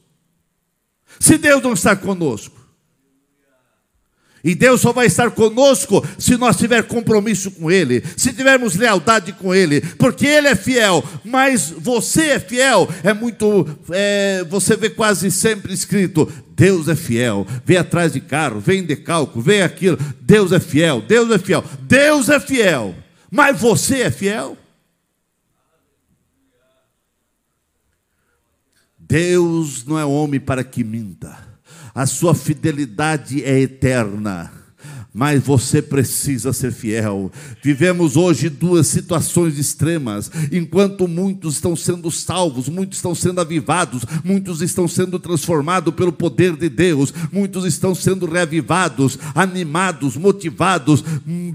se 1.23 1.37
Deus 1.37 1.63
não 1.63 1.71
está 1.71 1.95
conosco, 1.95 2.53
e 4.43 4.53
Deus 4.53 4.81
só 4.81 4.91
vai 4.91 5.05
estar 5.05 5.31
conosco 5.31 6.05
se 6.17 6.35
nós 6.35 6.57
tivermos 6.57 6.91
compromisso 6.91 7.49
com 7.49 7.71
Ele, 7.71 8.03
se 8.17 8.33
tivermos 8.33 8.75
lealdade 8.75 9.31
com 9.31 9.55
Ele, 9.55 9.79
porque 9.79 10.27
Ele 10.27 10.49
é 10.49 10.55
fiel, 10.55 11.01
mas 11.23 11.73
você 11.77 12.31
é 12.31 12.39
fiel. 12.41 12.89
É 13.05 13.13
muito, 13.13 13.65
é, 13.89 14.45
você 14.49 14.75
vê 14.75 14.89
quase 14.89 15.31
sempre 15.31 15.73
escrito: 15.73 16.29
Deus 16.57 16.89
é 16.89 16.95
fiel. 16.95 17.47
Vem 17.65 17.77
atrás 17.77 18.11
de 18.11 18.19
carro, 18.19 18.59
vem 18.59 18.85
de 18.85 18.97
cálculo, 18.97 19.41
vem 19.41 19.61
aquilo. 19.61 19.97
Deus 20.19 20.51
é 20.51 20.59
fiel, 20.59 20.99
Deus 20.99 21.31
é 21.31 21.39
fiel, 21.39 21.63
Deus 21.83 22.27
é 22.27 22.37
fiel. 22.37 22.93
Mas 23.31 23.57
você 23.61 24.01
é 24.01 24.11
fiel? 24.11 24.57
Deus 29.13 29.85
não 29.85 29.99
é 29.99 30.03
homem 30.03 30.39
para 30.39 30.63
que 30.63 30.83
minta. 30.83 31.37
A 31.93 32.07
sua 32.07 32.33
fidelidade 32.33 33.43
é 33.43 33.59
eterna 33.59 34.51
mas 35.13 35.43
você 35.43 35.81
precisa 35.81 36.51
ser 36.51 36.71
fiel. 36.71 37.31
Vivemos 37.61 38.17
hoje 38.17 38.49
duas 38.49 38.87
situações 38.87 39.59
extremas. 39.59 40.31
Enquanto 40.51 41.07
muitos 41.07 41.55
estão 41.55 41.75
sendo 41.75 42.09
salvos, 42.09 42.67
muitos 42.67 42.97
estão 42.97 43.13
sendo 43.13 43.39
avivados, 43.39 44.03
muitos 44.23 44.61
estão 44.61 44.87
sendo 44.87 45.19
transformados 45.19 45.93
pelo 45.93 46.11
poder 46.11 46.55
de 46.55 46.67
Deus, 46.67 47.13
muitos 47.31 47.65
estão 47.65 47.93
sendo 47.93 48.25
reavivados, 48.25 49.19
animados, 49.35 50.17
motivados, 50.17 51.03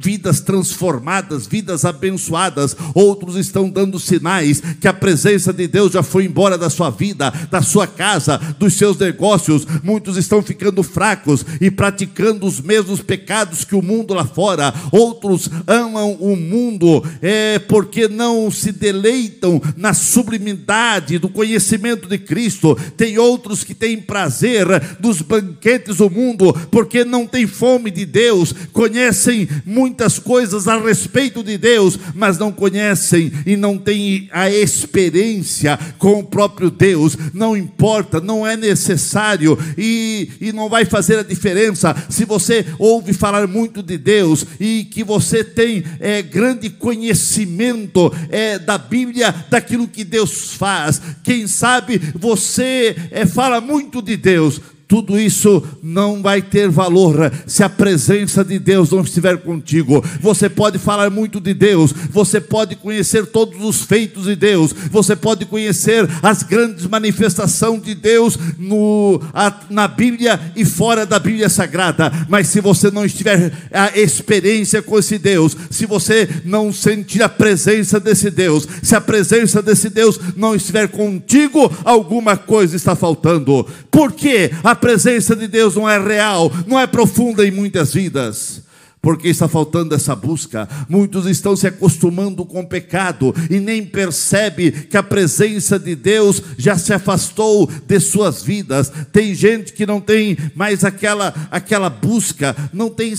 vidas 0.00 0.40
transformadas, 0.40 1.46
vidas 1.46 1.84
abençoadas. 1.84 2.76
Outros 2.94 3.34
estão 3.34 3.68
dando 3.68 3.98
sinais 3.98 4.62
que 4.80 4.86
a 4.86 4.92
presença 4.92 5.52
de 5.52 5.66
Deus 5.66 5.92
já 5.92 6.02
foi 6.04 6.24
embora 6.24 6.56
da 6.56 6.70
sua 6.70 6.90
vida, 6.90 7.32
da 7.50 7.60
sua 7.60 7.88
casa, 7.88 8.38
dos 8.58 8.74
seus 8.74 8.96
negócios. 8.96 9.66
Muitos 9.82 10.16
estão 10.16 10.42
ficando 10.42 10.82
fracos 10.84 11.44
e 11.60 11.70
praticando 11.70 12.46
os 12.46 12.60
mesmos 12.60 13.00
pecados 13.00 13.47
que 13.64 13.74
o 13.74 13.82
mundo 13.82 14.14
lá 14.14 14.24
fora, 14.24 14.72
outros 14.92 15.48
amam 15.66 16.12
o 16.12 16.36
mundo 16.36 17.04
é, 17.20 17.58
porque 17.58 18.08
não 18.08 18.50
se 18.50 18.72
deleitam 18.72 19.60
na 19.76 19.94
sublimidade 19.94 21.18
do 21.18 21.28
conhecimento 21.28 22.08
de 22.08 22.18
Cristo. 22.18 22.76
Tem 22.96 23.18
outros 23.18 23.64
que 23.64 23.74
têm 23.74 24.00
prazer 24.00 24.66
dos 24.98 25.22
banquetes 25.22 25.96
do 25.96 26.10
mundo 26.10 26.52
porque 26.70 27.04
não 27.04 27.26
têm 27.26 27.46
fome 27.46 27.90
de 27.90 28.04
Deus, 28.04 28.54
conhecem 28.72 29.48
muitas 29.64 30.18
coisas 30.18 30.68
a 30.68 30.78
respeito 30.78 31.42
de 31.42 31.58
Deus, 31.58 31.98
mas 32.14 32.38
não 32.38 32.52
conhecem 32.52 33.32
e 33.46 33.56
não 33.56 33.78
têm 33.78 34.28
a 34.32 34.50
experiência 34.50 35.78
com 35.98 36.20
o 36.20 36.24
próprio 36.24 36.70
Deus. 36.70 37.16
Não 37.32 37.56
importa, 37.56 38.20
não 38.20 38.46
é 38.46 38.56
necessário 38.56 39.58
e, 39.76 40.30
e 40.40 40.52
não 40.52 40.68
vai 40.68 40.84
fazer 40.84 41.18
a 41.18 41.22
diferença 41.22 41.94
se 42.08 42.24
você 42.24 42.64
ouve 42.78 43.12
falar 43.12 43.37
falar 43.38 43.46
muito 43.46 43.82
de 43.82 43.96
Deus 43.96 44.44
e 44.58 44.84
que 44.84 45.04
você 45.04 45.44
tem 45.44 45.84
é, 46.00 46.20
grande 46.22 46.68
conhecimento 46.70 48.12
é, 48.30 48.58
da 48.58 48.76
Bíblia, 48.76 49.32
daquilo 49.48 49.86
que 49.86 50.02
Deus 50.02 50.54
faz. 50.54 51.00
Quem 51.22 51.46
sabe 51.46 51.98
você 52.14 52.96
é, 53.10 53.24
fala 53.26 53.60
muito 53.60 54.02
de 54.02 54.16
Deus, 54.16 54.60
tudo 54.88 55.20
isso 55.20 55.62
não 55.82 56.22
vai 56.22 56.40
ter 56.40 56.70
valor 56.70 57.30
se 57.46 57.62
a 57.62 57.68
presença 57.68 58.42
de 58.42 58.58
Deus 58.58 58.90
não 58.90 59.02
estiver 59.02 59.36
contigo. 59.36 60.02
Você 60.18 60.48
pode 60.48 60.78
falar 60.78 61.10
muito 61.10 61.38
de 61.38 61.52
Deus, 61.52 61.92
você 62.10 62.40
pode 62.40 62.74
conhecer 62.74 63.26
todos 63.26 63.62
os 63.62 63.82
feitos 63.82 64.24
de 64.24 64.34
Deus, 64.34 64.72
você 64.90 65.14
pode 65.14 65.44
conhecer 65.44 66.08
as 66.22 66.42
grandes 66.42 66.86
manifestações 66.86 67.82
de 67.82 67.94
Deus 67.94 68.38
no, 68.58 69.20
na 69.68 69.86
Bíblia 69.86 70.40
e 70.56 70.64
fora 70.64 71.04
da 71.04 71.18
Bíblia 71.18 71.50
Sagrada, 71.50 72.10
mas 72.26 72.48
se 72.48 72.60
você 72.60 72.90
não 72.90 73.04
estiver 73.04 73.52
a 73.70 73.98
experiência 73.98 74.80
com 74.80 74.98
esse 74.98 75.18
Deus, 75.18 75.54
se 75.68 75.84
você 75.84 76.26
não 76.46 76.72
sentir 76.72 77.22
a 77.22 77.28
presença 77.28 78.00
desse 78.00 78.30
Deus, 78.30 78.66
se 78.82 78.96
a 78.96 79.00
presença 79.02 79.60
desse 79.60 79.90
Deus 79.90 80.18
não 80.34 80.54
estiver 80.54 80.88
contigo, 80.88 81.70
alguma 81.84 82.38
coisa 82.38 82.74
está 82.74 82.96
faltando. 82.96 83.66
Por 83.90 84.12
quê? 84.12 84.50
A 84.64 84.77
presença 84.78 85.36
de 85.36 85.46
Deus 85.46 85.76
não 85.76 85.88
é 85.88 85.98
real, 85.98 86.50
não 86.66 86.78
é 86.78 86.86
profunda 86.86 87.46
em 87.46 87.50
muitas 87.50 87.92
vidas. 87.92 88.62
Porque 89.00 89.28
está 89.28 89.46
faltando 89.46 89.94
essa 89.94 90.16
busca. 90.16 90.68
Muitos 90.88 91.24
estão 91.26 91.54
se 91.54 91.68
acostumando 91.68 92.44
com 92.44 92.60
o 92.60 92.66
pecado 92.66 93.32
e 93.48 93.60
nem 93.60 93.84
percebe 93.84 94.72
que 94.72 94.96
a 94.96 95.02
presença 95.02 95.78
de 95.78 95.94
Deus 95.94 96.42
já 96.56 96.76
se 96.76 96.92
afastou 96.92 97.70
de 97.86 98.00
suas 98.00 98.42
vidas. 98.42 98.90
Tem 99.12 99.34
gente 99.34 99.72
que 99.72 99.86
não 99.86 100.00
tem 100.00 100.36
mais 100.54 100.84
aquela 100.84 101.32
aquela 101.50 101.88
busca, 101.88 102.56
não 102.72 102.90
tem 102.90 103.14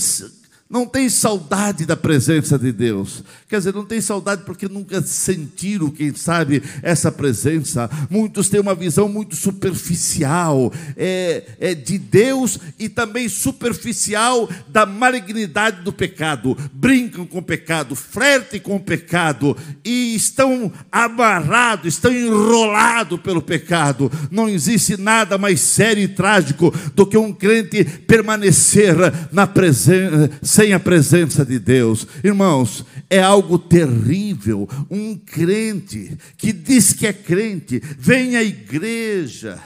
não 0.70 0.86
tem 0.86 1.08
saudade 1.08 1.84
da 1.84 1.96
presença 1.96 2.56
de 2.56 2.70
Deus. 2.70 3.24
Quer 3.48 3.58
dizer, 3.58 3.74
não 3.74 3.84
tem 3.84 4.00
saudade 4.00 4.44
porque 4.46 4.68
nunca 4.68 5.02
sentiram, 5.02 5.90
quem 5.90 6.14
sabe, 6.14 6.62
essa 6.80 7.10
presença. 7.10 7.90
Muitos 8.08 8.48
têm 8.48 8.60
uma 8.60 8.74
visão 8.74 9.08
muito 9.08 9.34
superficial 9.34 10.72
é, 10.96 11.42
é 11.58 11.74
de 11.74 11.98
Deus 11.98 12.56
e 12.78 12.88
também 12.88 13.28
superficial 13.28 14.48
da 14.68 14.86
malignidade 14.86 15.82
do 15.82 15.92
pecado. 15.92 16.56
Brincam 16.72 17.26
com 17.26 17.38
o 17.38 17.42
pecado, 17.42 17.96
flertem 17.96 18.60
com 18.60 18.76
o 18.76 18.80
pecado 18.80 19.56
e 19.84 20.14
estão 20.14 20.72
amarrados, 20.92 21.94
estão 21.94 22.12
enrolados 22.12 23.20
pelo 23.20 23.42
pecado. 23.42 24.10
Não 24.30 24.48
existe 24.48 24.96
nada 24.96 25.36
mais 25.36 25.60
sério 25.60 26.04
e 26.04 26.08
trágico 26.08 26.72
do 26.94 27.04
que 27.04 27.18
um 27.18 27.32
crente 27.32 27.84
permanecer 27.84 28.94
na 29.32 29.48
presença 29.48 30.59
sem 30.60 30.74
a 30.74 30.78
presença 30.78 31.42
de 31.42 31.58
Deus. 31.58 32.06
Irmãos, 32.22 32.84
é 33.08 33.18
algo 33.18 33.58
terrível. 33.58 34.68
Um 34.90 35.16
crente 35.16 36.18
que 36.36 36.52
diz 36.52 36.92
que 36.92 37.06
é 37.06 37.14
crente, 37.14 37.80
vem 37.98 38.36
à 38.36 38.42
igreja, 38.42 39.58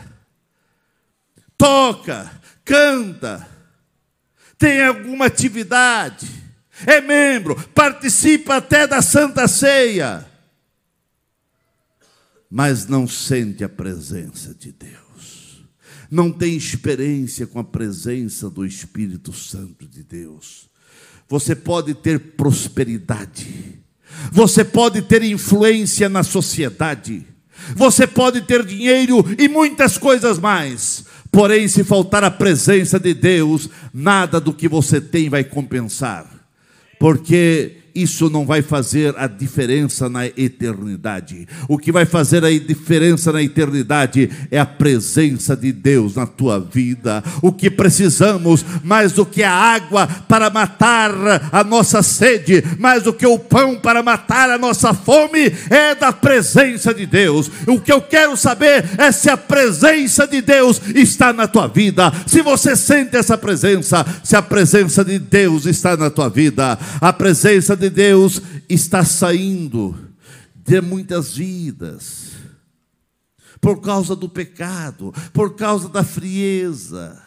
toca, 1.59 2.31
canta, 2.65 3.45
tem 4.57 4.85
alguma 4.85 5.27
atividade, 5.27 6.31
é 6.87 7.01
membro, 7.01 7.57
participa 7.75 8.59
até 8.59 8.87
da 8.87 9.03
Santa 9.03 9.49
Ceia, 9.49 10.25
mas 12.49 12.87
não 12.87 13.09
sente 13.09 13.65
a 13.65 13.69
presença 13.69 14.55
de 14.55 14.71
Deus 14.71 15.05
não 16.11 16.31
tem 16.31 16.55
experiência 16.55 17.45
com 17.45 17.59
a 17.59 17.65
presença 17.65 18.49
do 18.49 18.65
Espírito 18.65 19.33
Santo 19.33 19.89
de 19.89 20.05
Deus. 20.05 20.71
Você 21.29 21.55
pode 21.55 21.95
ter 21.95 22.19
prosperidade, 22.19 23.81
você 24.31 24.65
pode 24.65 25.03
ter 25.03 25.23
influência 25.23 26.09
na 26.09 26.23
sociedade, 26.23 27.27
você 27.75 28.07
pode 28.07 28.43
ter 28.43 28.65
dinheiro 28.65 29.25
e 29.39 29.49
muitas 29.49 29.97
coisas 29.97 30.39
mais. 30.39 31.05
Porém, 31.31 31.67
se 31.67 31.83
faltar 31.83 32.23
a 32.23 32.31
presença 32.31 32.99
de 32.99 33.13
Deus, 33.13 33.69
nada 33.93 34.41
do 34.41 34.53
que 34.53 34.69
você 34.69 35.01
tem 35.01 35.29
vai 35.29 35.43
compensar. 35.43 36.31
Porque 37.01 37.84
isso 37.95 38.29
não 38.29 38.45
vai 38.45 38.61
fazer 38.61 39.15
a 39.17 39.27
diferença 39.27 40.09
na 40.09 40.27
eternidade. 40.27 41.47
O 41.69 41.79
que 41.79 41.93
vai 41.93 42.05
fazer 42.05 42.45
a 42.45 42.51
diferença 42.51 43.33
na 43.33 43.43
eternidade 43.43 44.31
é 44.51 44.59
a 44.59 44.67
presença 44.67 45.57
de 45.57 45.73
Deus 45.73 46.17
na 46.17 46.27
tua 46.27 46.59
vida. 46.59 47.23
O 47.41 47.53
que 47.53 47.71
precisamos, 47.71 48.65
mais 48.83 49.13
do 49.13 49.25
que 49.25 49.43
a 49.43 49.53
água 49.53 50.07
para 50.07 50.51
matar 50.51 51.13
a 51.53 51.63
nossa 51.63 52.03
sede, 52.03 52.65
mais 52.79 53.05
do 53.05 53.13
que 53.13 53.27
o 53.27 53.39
pão 53.39 53.77
para 53.77 54.03
matar 54.03 54.51
a 54.51 54.59
nossa 54.59 54.93
fome, 54.93 55.53
é 55.71 55.95
da 55.95 56.13
presença 56.13 56.93
de 56.93 57.07
Deus. 57.07 57.51
O 57.67 57.81
que 57.81 57.93
eu 57.93 58.01
quero 58.01 58.37
saber 58.37 58.85
é 58.99 59.13
se 59.13 59.31
a 59.31 59.37
presença 59.37 60.27
de 60.27 60.41
Deus 60.41 60.81
está 60.95 61.33
na 61.33 61.47
tua 61.47 61.69
vida, 61.69 62.13
se 62.27 62.43
você 62.43 62.75
sente 62.75 63.17
essa 63.17 63.39
presença, 63.39 64.05
se 64.23 64.35
a 64.35 64.43
presença 64.43 65.05
de 65.05 65.19
Deus 65.19 65.67
está 65.67 65.97
na 65.97 66.11
tua 66.11 66.29
vida, 66.29 66.79
a 67.01 67.13
presença 67.13 67.77
de 67.77 67.84
Deus 67.90 68.40
está 68.68 69.05
saindo 69.05 69.97
de 70.55 70.81
muitas 70.81 71.35
vidas, 71.37 72.33
por 73.61 73.81
causa 73.81 74.14
do 74.14 74.29
pecado, 74.29 75.12
por 75.33 75.57
causa 75.57 75.88
da 75.88 76.05
frieza. 76.05 77.24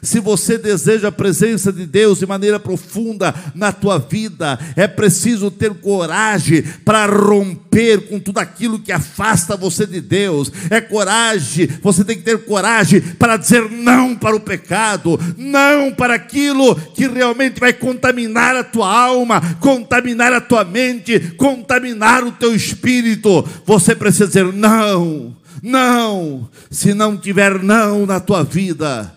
Se 0.00 0.20
você 0.20 0.58
deseja 0.58 1.08
a 1.08 1.12
presença 1.12 1.72
de 1.72 1.86
Deus 1.86 2.18
de 2.18 2.26
maneira 2.26 2.58
profunda 2.58 3.34
na 3.54 3.72
tua 3.72 3.98
vida, 3.98 4.58
é 4.76 4.86
preciso 4.86 5.50
ter 5.50 5.74
coragem 5.74 6.62
para 6.84 7.06
romper 7.06 8.08
com 8.08 8.18
tudo 8.18 8.38
aquilo 8.38 8.78
que 8.78 8.92
afasta 8.92 9.56
você 9.56 9.86
de 9.86 10.00
Deus. 10.00 10.50
É 10.70 10.80
coragem, 10.80 11.68
você 11.82 12.04
tem 12.04 12.16
que 12.16 12.22
ter 12.22 12.44
coragem 12.44 13.00
para 13.00 13.36
dizer 13.36 13.70
não 13.70 14.14
para 14.14 14.36
o 14.36 14.40
pecado, 14.40 15.18
não 15.36 15.92
para 15.92 16.14
aquilo 16.14 16.74
que 16.74 17.06
realmente 17.06 17.60
vai 17.60 17.72
contaminar 17.72 18.56
a 18.56 18.64
tua 18.64 18.92
alma, 18.92 19.40
contaminar 19.60 20.32
a 20.32 20.40
tua 20.40 20.64
mente, 20.64 21.18
contaminar 21.36 22.24
o 22.24 22.32
teu 22.32 22.54
espírito. 22.54 23.46
Você 23.66 23.94
precisa 23.94 24.26
dizer 24.26 24.52
não, 24.52 25.36
não. 25.62 26.48
Se 26.70 26.94
não 26.94 27.16
tiver 27.16 27.62
não 27.62 28.06
na 28.06 28.20
tua 28.20 28.42
vida, 28.42 29.12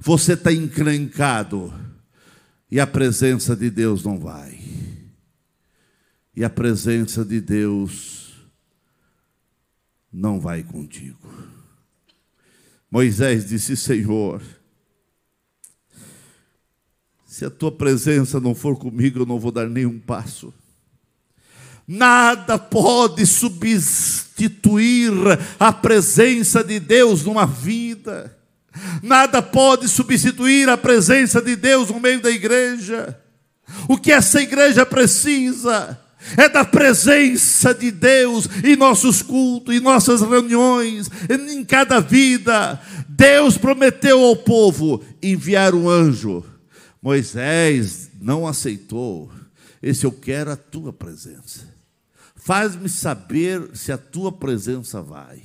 você 0.00 0.32
está 0.32 0.50
encrencado 0.50 1.72
e 2.70 2.80
a 2.80 2.86
presença 2.86 3.54
de 3.54 3.70
Deus 3.70 4.02
não 4.02 4.18
vai. 4.18 4.58
E 6.34 6.42
a 6.42 6.48
presença 6.48 7.22
de 7.22 7.38
Deus 7.38 8.34
não 10.10 10.40
vai 10.40 10.62
contigo. 10.62 11.30
Moisés 12.90 13.46
disse: 13.46 13.76
Senhor, 13.76 14.42
se 17.26 17.44
a 17.44 17.50
tua 17.50 17.70
presença 17.70 18.40
não 18.40 18.54
for 18.54 18.78
comigo, 18.78 19.20
eu 19.20 19.26
não 19.26 19.38
vou 19.38 19.52
dar 19.52 19.68
nenhum 19.68 19.98
passo. 19.98 20.54
Nada 21.86 22.58
pode 22.58 23.26
substituir 23.26 25.12
a 25.58 25.72
presença 25.72 26.64
de 26.64 26.80
Deus 26.80 27.24
numa 27.24 27.44
vida. 27.44 28.39
Nada 29.02 29.42
pode 29.42 29.88
substituir 29.88 30.68
a 30.68 30.76
presença 30.76 31.40
de 31.40 31.56
Deus 31.56 31.88
no 31.88 32.00
meio 32.00 32.20
da 32.20 32.30
igreja. 32.30 33.18
O 33.88 33.96
que 33.96 34.12
essa 34.12 34.40
igreja 34.40 34.84
precisa 34.84 35.98
é 36.36 36.48
da 36.48 36.64
presença 36.64 37.74
de 37.74 37.90
Deus 37.90 38.48
em 38.62 38.76
nossos 38.76 39.22
cultos, 39.22 39.74
em 39.74 39.80
nossas 39.80 40.20
reuniões, 40.20 41.10
em 41.28 41.64
cada 41.64 42.00
vida. 42.00 42.80
Deus 43.08 43.56
prometeu 43.56 44.22
ao 44.22 44.36
povo 44.36 45.02
enviar 45.22 45.74
um 45.74 45.88
anjo. 45.88 46.44
Moisés 47.02 48.10
não 48.20 48.46
aceitou. 48.46 49.30
Esse 49.82 50.04
eu 50.04 50.12
quero 50.12 50.50
a 50.50 50.56
tua 50.56 50.92
presença. 50.92 51.68
Faz-me 52.36 52.88
saber 52.88 53.70
se 53.74 53.90
a 53.92 53.98
tua 53.98 54.30
presença 54.30 55.00
vai. 55.00 55.42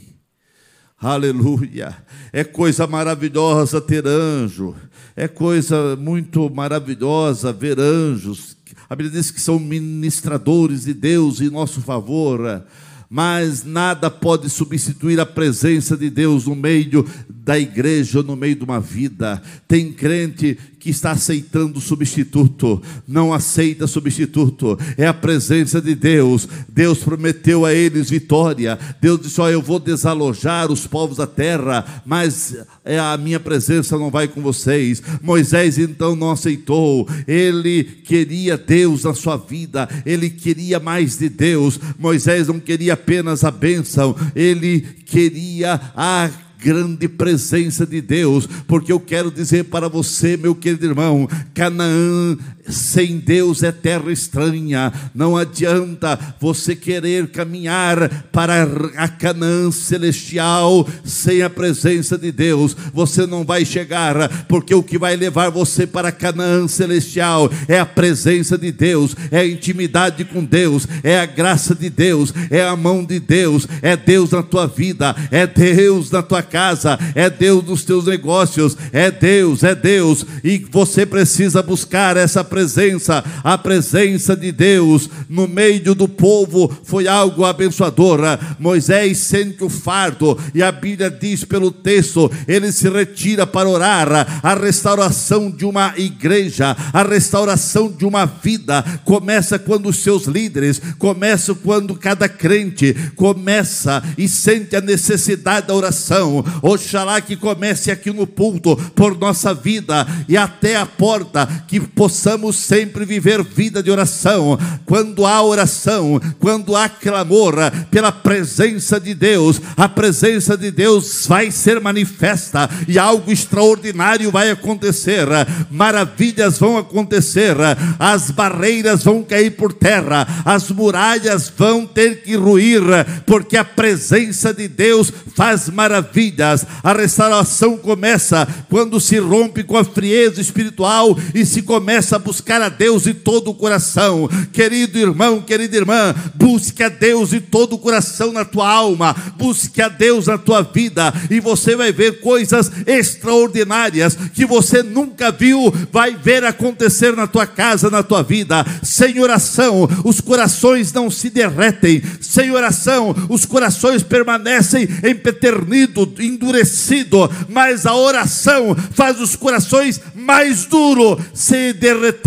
Aleluia. 0.98 1.96
É 2.32 2.44
coisa 2.44 2.88
maravilhosa 2.88 3.82
ter 3.82 4.08
anjo. 4.08 4.76
É 5.16 5.28
coisa 5.28 5.96
muito 5.98 6.50
maravilhosa 6.50 7.52
ver 7.52 7.80
anjos. 7.80 8.56
A 8.90 8.96
Bíblia 8.96 9.20
diz 9.20 9.30
que 9.30 9.42
são 9.42 9.60
ministradores 9.60 10.86
de 10.86 10.94
Deus 10.94 11.42
em 11.42 11.50
nosso 11.50 11.82
favor. 11.82 12.64
Mas 13.10 13.64
nada 13.64 14.10
pode 14.10 14.50
substituir 14.50 15.20
a 15.20 15.26
presença 15.26 15.96
de 15.96 16.10
Deus 16.10 16.48
no 16.48 16.56
meio 16.56 17.06
da 17.30 17.60
igreja, 17.60 18.24
no 18.24 18.36
meio 18.36 18.56
de 18.56 18.64
uma 18.64 18.80
vida. 18.80 19.42
Tem 19.68 19.92
crente 19.92 20.58
que 20.86 20.92
está 20.92 21.14
aceitando 21.14 21.82
substituto, 21.82 22.80
não 23.08 23.34
aceita 23.34 23.88
substituto, 23.88 24.78
é 24.96 25.08
a 25.08 25.14
presença 25.16 25.82
de 25.82 25.96
Deus. 25.96 26.48
Deus 26.70 27.00
prometeu 27.00 27.66
a 27.66 27.74
eles 27.74 28.08
vitória. 28.08 28.78
Deus 29.02 29.20
disse: 29.22 29.42
Ó, 29.42 29.50
eu 29.50 29.64
vou 29.64 29.80
desalojar 29.80 30.72
os 30.72 30.86
povos 30.86 31.18
da 31.18 31.26
terra, 31.26 32.04
mas 32.06 32.56
é, 32.84 33.00
a 33.00 33.18
minha 33.18 33.40
presença 33.40 33.98
não 33.98 34.12
vai 34.12 34.28
com 34.28 34.44
vocês. 34.44 35.02
Moisés 35.24 35.80
então 35.80 36.16
não 36.16 36.30
aceitou, 36.30 37.10
ele 37.28 37.84
queria 37.84 38.56
Deus 38.56 39.06
na 39.06 39.16
sua 39.16 39.38
vida, 39.38 39.90
ele 40.06 40.30
queria 40.30 40.80
mais 40.80 41.18
de 41.18 41.30
Deus. 41.30 41.80
Moisés 41.98 42.48
não 42.48 42.60
queria 42.60 42.94
apenas 42.94 43.44
a 43.44 43.50
bênção, 43.50 44.16
ele 44.36 44.82
queria 45.04 45.82
a 45.96 46.30
grande 46.60 47.08
presença 47.08 47.86
de 47.86 48.02
Deus, 48.02 48.48
porque 48.68 48.92
eu 48.92 49.00
quero 49.00 49.32
dizer 49.32 49.66
para 49.66 49.88
você, 49.88 50.38
meu 50.38 50.56
querido 50.56 50.86
irmão, 50.86 51.28
Canaã 51.54 52.38
sem 52.68 53.18
Deus 53.18 53.64
é 53.64 53.72
terra 53.72 54.12
estranha. 54.12 54.92
Não 55.14 55.38
adianta 55.38 56.18
você 56.40 56.76
querer 56.76 57.28
caminhar 57.28 58.28
para 58.32 58.64
a 58.98 59.08
Canaã 59.08 59.72
celestial 59.72 60.88
sem 61.04 61.42
a 61.42 61.50
presença 61.50 62.18
de 62.18 62.32
Deus. 62.32 62.76
Você 62.94 63.26
não 63.26 63.44
vai 63.44 63.66
chegar, 63.66 64.46
porque 64.48 64.74
o 64.74 64.84
que 64.84 64.98
vai 64.98 65.16
levar 65.16 65.50
você 65.50 65.86
para 65.86 66.10
a 66.10 66.12
Canaã 66.12 66.68
celestial 66.68 67.50
é 67.68 67.80
a 67.80 67.86
presença 67.86 68.58
de 68.58 68.72
Deus, 68.72 69.16
é 69.32 69.40
a 69.40 69.48
intimidade 69.48 70.24
com 70.26 70.44
Deus, 70.44 70.88
é 71.04 71.20
a 71.20 71.26
graça 71.26 71.76
de 71.76 71.90
Deus, 71.90 72.34
é 72.50 72.66
a 72.66 72.76
mão 72.76 73.04
de 73.04 73.20
Deus, 73.20 73.68
é 73.82 73.96
Deus 73.96 74.32
na 74.32 74.44
tua 74.44 74.68
vida, 74.68 75.16
é 75.32 75.46
Deus 75.46 76.12
na 76.12 76.22
tua 76.22 76.42
casa, 76.42 76.98
é 77.14 77.30
Deus 77.30 77.64
nos 77.66 77.84
teus 77.84 78.06
negócios, 78.06 78.76
é 78.92 79.12
Deus, 79.12 79.64
é 79.64 79.76
Deus, 79.76 80.26
e 80.44 80.66
você 80.72 81.06
precisa 81.06 81.62
buscar 81.62 82.18
essa 82.18 82.44
presença 82.44 82.55
presença, 82.56 83.22
a 83.44 83.58
presença 83.58 84.34
de 84.34 84.50
Deus 84.50 85.10
no 85.28 85.46
meio 85.46 85.94
do 85.94 86.08
povo 86.08 86.74
foi 86.86 87.06
algo 87.06 87.44
abençoador. 87.44 88.22
Moisés 88.58 89.18
sente 89.18 89.62
o 89.62 89.70
fardo, 89.70 90.40
e 90.54 90.64
a 90.64 90.72
Bíblia 90.72 91.12
diz 91.12 91.44
pelo 91.44 91.70
texto: 91.70 92.32
ele 92.48 92.72
se 92.72 92.88
retira 92.90 93.46
para 93.46 93.68
orar. 93.68 94.06
A 94.42 94.54
restauração 94.54 95.52
de 95.52 95.66
uma 95.66 95.94
igreja, 95.98 96.78
a 96.94 97.04
restauração 97.04 97.92
de 97.92 98.06
uma 98.06 98.26
vida, 98.26 98.82
começa 99.04 99.60
quando 99.60 99.90
os 99.90 99.98
seus 99.98 100.24
líderes, 100.24 100.82
começa 100.98 101.54
quando 101.56 101.94
cada 101.96 102.30
crente 102.30 102.96
começa 103.18 104.02
e 104.18 104.30
sente 104.30 104.78
a 104.78 104.82
necessidade 104.82 105.68
da 105.68 105.76
oração. 105.76 106.42
Oxalá 106.62 107.20
que 107.20 107.36
comece 107.36 107.92
aqui 107.92 108.12
no 108.12 108.26
pulto 108.26 108.78
por 108.96 109.18
nossa 109.18 109.54
vida 109.54 110.08
e 110.30 110.38
até 110.38 110.78
a 110.78 110.86
porta, 110.86 111.46
que 111.68 111.80
possamos 111.80 112.45
sempre 112.54 113.06
viver 113.06 113.44
vida 113.44 113.82
de 113.82 113.92
oração. 113.92 114.58
Quando 114.86 115.26
há 115.26 115.42
oração, 115.42 116.22
quando 116.40 116.76
há 116.76 116.88
clamor 116.88 117.56
pela 117.90 118.12
presença 118.12 119.00
de 119.00 119.14
Deus, 119.14 119.62
a 119.76 119.88
presença 119.88 120.58
de 120.58 120.72
Deus 120.72 121.26
vai 121.28 121.52
ser 121.52 121.80
manifesta 121.80 122.70
e 122.88 122.98
algo 122.98 123.32
extraordinário 123.32 124.32
vai 124.32 124.52
acontecer. 124.52 125.28
Maravilhas 125.70 126.58
vão 126.58 126.78
acontecer, 126.78 127.56
as 128.00 128.32
barreiras 128.32 129.04
vão 129.04 129.24
cair 129.24 129.52
por 129.52 129.74
terra, 129.74 130.28
as 130.46 130.70
muralhas 130.70 131.52
vão 131.56 131.86
ter 131.86 132.22
que 132.22 132.36
ruir, 132.36 132.82
porque 133.26 133.58
a 133.58 133.66
presença 133.66 134.54
de 134.54 134.68
Deus 134.68 135.12
faz 135.36 135.70
maravilhas. 135.70 136.66
A 136.84 136.94
restauração 136.94 137.78
começa 137.78 138.48
quando 138.70 139.00
se 139.00 139.18
rompe 139.20 139.64
com 139.64 139.78
a 139.78 139.84
frieza 139.84 140.42
espiritual 140.42 141.18
e 141.34 141.46
se 141.46 141.62
começa 141.62 142.16
a 142.16 142.20
buscar 142.20 142.35
buscar 142.36 142.62
a 142.62 142.68
Deus 142.68 143.04
de 143.04 143.14
todo 143.14 143.52
o 143.52 143.54
coração. 143.54 144.28
Querido 144.52 145.00
irmão, 145.00 145.42
querida 145.42 145.78
irmã, 145.78 146.14
busque 146.34 146.84
a 146.84 146.90
Deus 146.90 147.30
de 147.30 147.40
todo 147.40 147.74
o 147.74 147.78
coração 147.78 148.34
na 148.34 148.44
tua 148.44 148.70
alma, 148.70 149.16
busque 149.38 149.82
a 149.82 149.88
Deus 149.88 150.28
na 150.28 150.38
tua 150.38 150.62
vida, 150.62 151.14
e 151.30 151.40
você 151.40 151.78
vai 151.78 151.94
ver 151.94 152.20
coisas 152.20 152.70
extraordinárias 152.86 154.18
que 154.34 154.46
você 154.46 154.84
nunca 154.84 155.32
viu, 155.32 155.74
vai 155.94 156.14
ver 156.16 156.44
acontecer 156.44 157.16
na 157.16 157.26
tua 157.26 157.48
casa, 157.48 157.90
na 157.90 158.04
tua 158.04 158.22
vida. 158.22 158.66
Sem 158.84 159.22
oração, 159.22 159.88
os 160.04 160.20
corações 160.20 160.92
não 160.92 161.10
se 161.10 161.30
derretem, 161.30 162.04
sem 162.20 162.52
oração, 162.52 163.16
os 163.30 163.46
corações 163.46 164.04
permanecem 164.04 164.90
empeternido, 165.10 166.12
endurecido, 166.20 167.32
mas 167.48 167.86
a 167.86 167.96
oração 167.96 168.76
faz 168.92 169.22
os 169.22 169.38
corações 169.38 170.02
mais 170.14 170.66
duros 170.66 171.18
se 171.34 171.72
derreter 171.72 172.25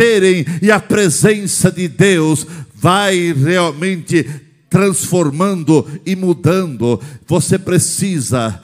e 0.62 0.70
a 0.70 0.78
presença 0.78 1.72
de 1.72 1.88
Deus 1.88 2.46
vai 2.74 3.32
realmente 3.32 4.24
transformando 4.70 5.84
e 6.06 6.14
mudando. 6.14 7.00
Você 7.26 7.58
precisa 7.58 8.62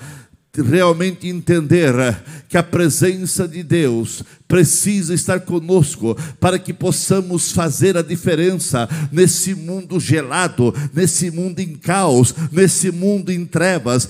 realmente 0.62 1.26
entender 1.26 1.92
que 2.48 2.56
a 2.56 2.62
presença 2.62 3.48
de 3.48 3.62
Deus 3.64 4.22
precisa 4.54 5.12
estar 5.12 5.40
conosco 5.40 6.16
para 6.38 6.60
que 6.60 6.72
possamos 6.72 7.50
fazer 7.50 7.96
a 7.96 8.02
diferença 8.02 8.88
nesse 9.10 9.52
mundo 9.52 9.98
gelado, 9.98 10.72
nesse 10.94 11.28
mundo 11.28 11.58
em 11.58 11.74
caos, 11.74 12.32
nesse 12.52 12.92
mundo 12.92 13.32
em 13.32 13.44
trevas. 13.44 14.08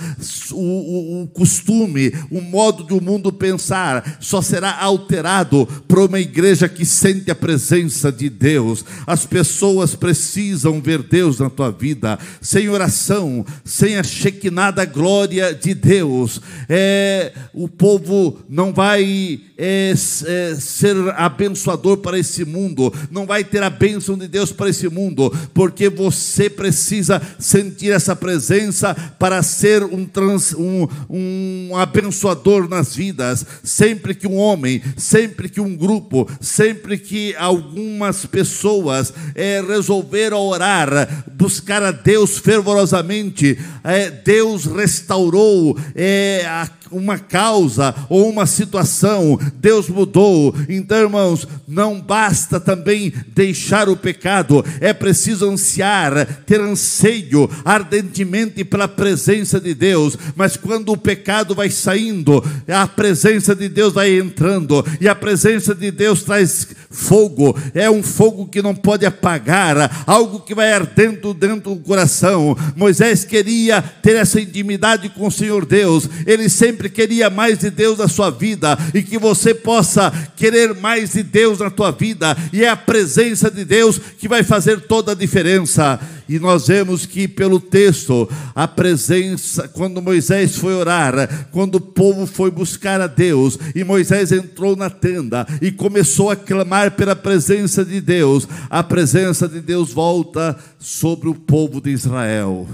O, 0.52 0.56
o, 0.56 1.22
o 1.22 1.26
costume, 1.28 2.12
o 2.30 2.42
modo 2.42 2.84
do 2.84 3.00
mundo 3.00 3.32
pensar 3.32 4.18
só 4.20 4.42
será 4.42 4.78
alterado 4.82 5.66
por 5.88 6.00
uma 6.00 6.20
igreja 6.20 6.68
que 6.68 6.84
sente 6.84 7.30
a 7.30 7.34
presença 7.34 8.12
de 8.12 8.28
Deus. 8.28 8.84
As 9.06 9.24
pessoas 9.24 9.94
precisam 9.94 10.78
ver 10.78 11.02
Deus 11.04 11.38
na 11.38 11.48
tua 11.48 11.70
vida, 11.70 12.18
sem 12.42 12.68
oração, 12.68 13.46
sem 13.64 13.96
a 13.96 14.02
chequinada 14.02 14.84
glória 14.84 15.54
de 15.54 15.72
Deus. 15.72 16.38
É, 16.68 17.32
o 17.54 17.66
povo 17.66 18.40
não 18.46 18.74
vai 18.74 19.40
é, 19.56 19.92
é, 19.92 20.54
ser 20.56 20.96
abençoador 21.16 21.98
para 21.98 22.18
esse 22.18 22.44
mundo, 22.44 22.92
não 23.10 23.26
vai 23.26 23.44
ter 23.44 23.62
a 23.62 23.70
bênção 23.70 24.18
de 24.18 24.26
Deus 24.26 24.52
para 24.52 24.68
esse 24.68 24.88
mundo, 24.88 25.32
porque 25.52 25.88
você 25.88 26.50
precisa 26.50 27.20
sentir 27.38 27.92
essa 27.92 28.16
presença 28.16 28.94
para 29.18 29.42
ser 29.42 29.84
um, 29.84 30.04
trans, 30.04 30.54
um, 30.54 30.88
um 31.08 31.76
abençoador 31.76 32.68
nas 32.68 32.94
vidas. 32.94 33.44
Sempre 33.62 34.14
que 34.14 34.26
um 34.26 34.36
homem, 34.36 34.82
sempre 34.96 35.48
que 35.48 35.60
um 35.60 35.76
grupo, 35.76 36.28
sempre 36.40 36.98
que 36.98 37.34
algumas 37.36 38.26
pessoas 38.26 39.12
é, 39.34 39.62
resolveram 39.66 40.38
orar, 40.38 41.24
buscar 41.32 41.82
a 41.82 41.90
Deus 41.90 42.38
fervorosamente, 42.38 43.58
é, 43.82 44.10
Deus 44.10 44.64
restaurou 44.64 45.78
é, 45.94 46.44
a 46.46 46.68
uma 46.90 47.18
causa 47.18 47.94
ou 48.08 48.28
uma 48.28 48.46
situação, 48.46 49.38
Deus 49.56 49.88
mudou. 49.88 50.54
Então, 50.68 50.98
irmãos, 50.98 51.46
não 51.66 52.00
basta 52.00 52.60
também 52.60 53.12
deixar 53.34 53.88
o 53.88 53.96
pecado, 53.96 54.64
é 54.80 54.92
preciso 54.92 55.48
ansiar, 55.50 56.26
ter 56.46 56.60
anseio 56.60 57.48
ardentemente 57.64 58.64
pela 58.64 58.88
presença 58.88 59.60
de 59.60 59.74
Deus. 59.74 60.16
Mas 60.36 60.56
quando 60.56 60.92
o 60.92 60.96
pecado 60.96 61.54
vai 61.54 61.70
saindo, 61.70 62.44
a 62.68 62.86
presença 62.86 63.54
de 63.54 63.68
Deus 63.68 63.92
vai 63.92 64.18
entrando, 64.18 64.84
e 65.00 65.08
a 65.08 65.14
presença 65.14 65.74
de 65.74 65.90
Deus 65.90 66.22
traz 66.22 66.68
fogo, 66.90 67.56
é 67.74 67.90
um 67.90 68.02
fogo 68.02 68.46
que 68.46 68.62
não 68.62 68.74
pode 68.74 69.04
apagar, 69.04 70.04
algo 70.06 70.40
que 70.40 70.54
vai 70.54 70.72
ardendo 70.72 71.34
dentro 71.34 71.74
do 71.74 71.80
coração. 71.80 72.56
Moisés 72.76 73.24
queria 73.24 73.82
ter 73.82 74.16
essa 74.16 74.40
intimidade 74.40 75.08
com 75.08 75.26
o 75.26 75.32
Senhor 75.32 75.64
Deus, 75.64 76.08
ele 76.26 76.48
sempre 76.48 76.73
queria 76.76 77.30
mais 77.30 77.58
de 77.58 77.70
Deus 77.70 77.98
na 77.98 78.08
sua 78.08 78.30
vida, 78.30 78.78
e 78.92 79.02
que 79.02 79.18
você 79.18 79.54
possa 79.54 80.10
querer 80.36 80.74
mais 80.74 81.12
de 81.12 81.22
Deus 81.22 81.58
na 81.58 81.70
tua 81.70 81.90
vida, 81.90 82.36
e 82.52 82.64
é 82.64 82.68
a 82.68 82.76
presença 82.76 83.50
de 83.50 83.64
Deus 83.64 83.98
que 84.18 84.28
vai 84.28 84.42
fazer 84.42 84.82
toda 84.82 85.12
a 85.12 85.14
diferença. 85.14 86.00
E 86.26 86.38
nós 86.38 86.68
vemos 86.68 87.04
que 87.04 87.28
pelo 87.28 87.60
texto, 87.60 88.28
a 88.54 88.66
presença, 88.66 89.68
quando 89.68 90.00
Moisés 90.00 90.56
foi 90.56 90.74
orar, 90.74 91.48
quando 91.50 91.74
o 91.74 91.80
povo 91.80 92.26
foi 92.26 92.50
buscar 92.50 93.00
a 93.00 93.06
Deus, 93.06 93.58
e 93.74 93.84
Moisés 93.84 94.32
entrou 94.32 94.74
na 94.74 94.88
tenda 94.88 95.46
e 95.60 95.70
começou 95.70 96.30
a 96.30 96.36
clamar 96.36 96.92
pela 96.92 97.14
presença 97.14 97.84
de 97.84 98.00
Deus, 98.00 98.48
a 98.70 98.82
presença 98.82 99.46
de 99.46 99.60
Deus 99.60 99.92
volta 99.92 100.56
sobre 100.78 101.28
o 101.28 101.34
povo 101.34 101.80
de 101.80 101.90
Israel. 101.90 102.66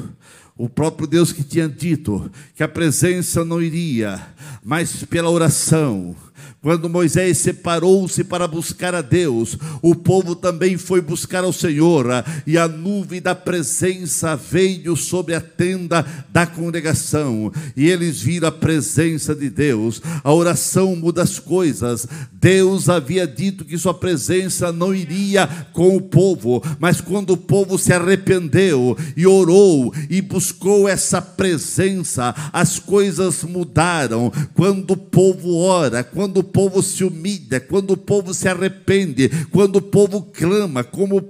O 0.60 0.68
próprio 0.68 1.06
Deus 1.06 1.32
que 1.32 1.42
tinha 1.42 1.66
dito 1.66 2.30
que 2.54 2.62
a 2.62 2.68
presença 2.68 3.42
não 3.46 3.62
iria, 3.62 4.20
mas 4.62 5.02
pela 5.04 5.30
oração 5.30 6.14
quando 6.62 6.88
Moisés 6.88 7.38
separou-se 7.38 8.22
para 8.24 8.46
buscar 8.46 8.94
a 8.94 9.02
Deus, 9.02 9.56
o 9.80 9.94
povo 9.94 10.34
também 10.34 10.76
foi 10.76 11.00
buscar 11.00 11.44
ao 11.44 11.52
Senhor, 11.52 12.06
e 12.46 12.58
a 12.58 12.68
nuvem 12.68 13.20
da 13.20 13.34
presença 13.34 14.36
veio 14.36 14.96
sobre 14.96 15.34
a 15.34 15.40
tenda 15.40 16.04
da 16.30 16.46
congregação, 16.46 17.52
e 17.76 17.88
eles 17.88 18.20
viram 18.20 18.48
a 18.48 18.52
presença 18.52 19.34
de 19.34 19.48
Deus. 19.48 20.02
A 20.22 20.32
oração 20.32 20.94
muda 20.96 21.22
as 21.22 21.38
coisas. 21.38 22.06
Deus 22.32 22.88
havia 22.88 23.26
dito 23.26 23.64
que 23.64 23.78
sua 23.78 23.94
presença 23.94 24.72
não 24.72 24.94
iria 24.94 25.46
com 25.72 25.96
o 25.96 26.00
povo, 26.00 26.62
mas 26.78 27.00
quando 27.00 27.30
o 27.30 27.36
povo 27.36 27.78
se 27.78 27.92
arrependeu 27.92 28.96
e 29.16 29.26
orou 29.26 29.92
e 30.08 30.20
buscou 30.20 30.88
essa 30.88 31.20
presença, 31.20 32.34
as 32.52 32.78
coisas 32.78 33.42
mudaram. 33.44 34.32
Quando 34.54 34.92
o 34.92 34.96
povo 34.96 35.56
ora, 35.56 36.02
quando 36.02 36.29
o 36.38 36.44
povo 36.44 36.82
se 36.82 37.04
humilha, 37.04 37.60
quando 37.60 37.92
o 37.92 37.96
povo 37.96 38.32
se 38.34 38.48
arrepende, 38.48 39.28
quando 39.50 39.76
o 39.76 39.82
povo 39.82 40.22
clama, 40.32 40.84
como 40.84 41.20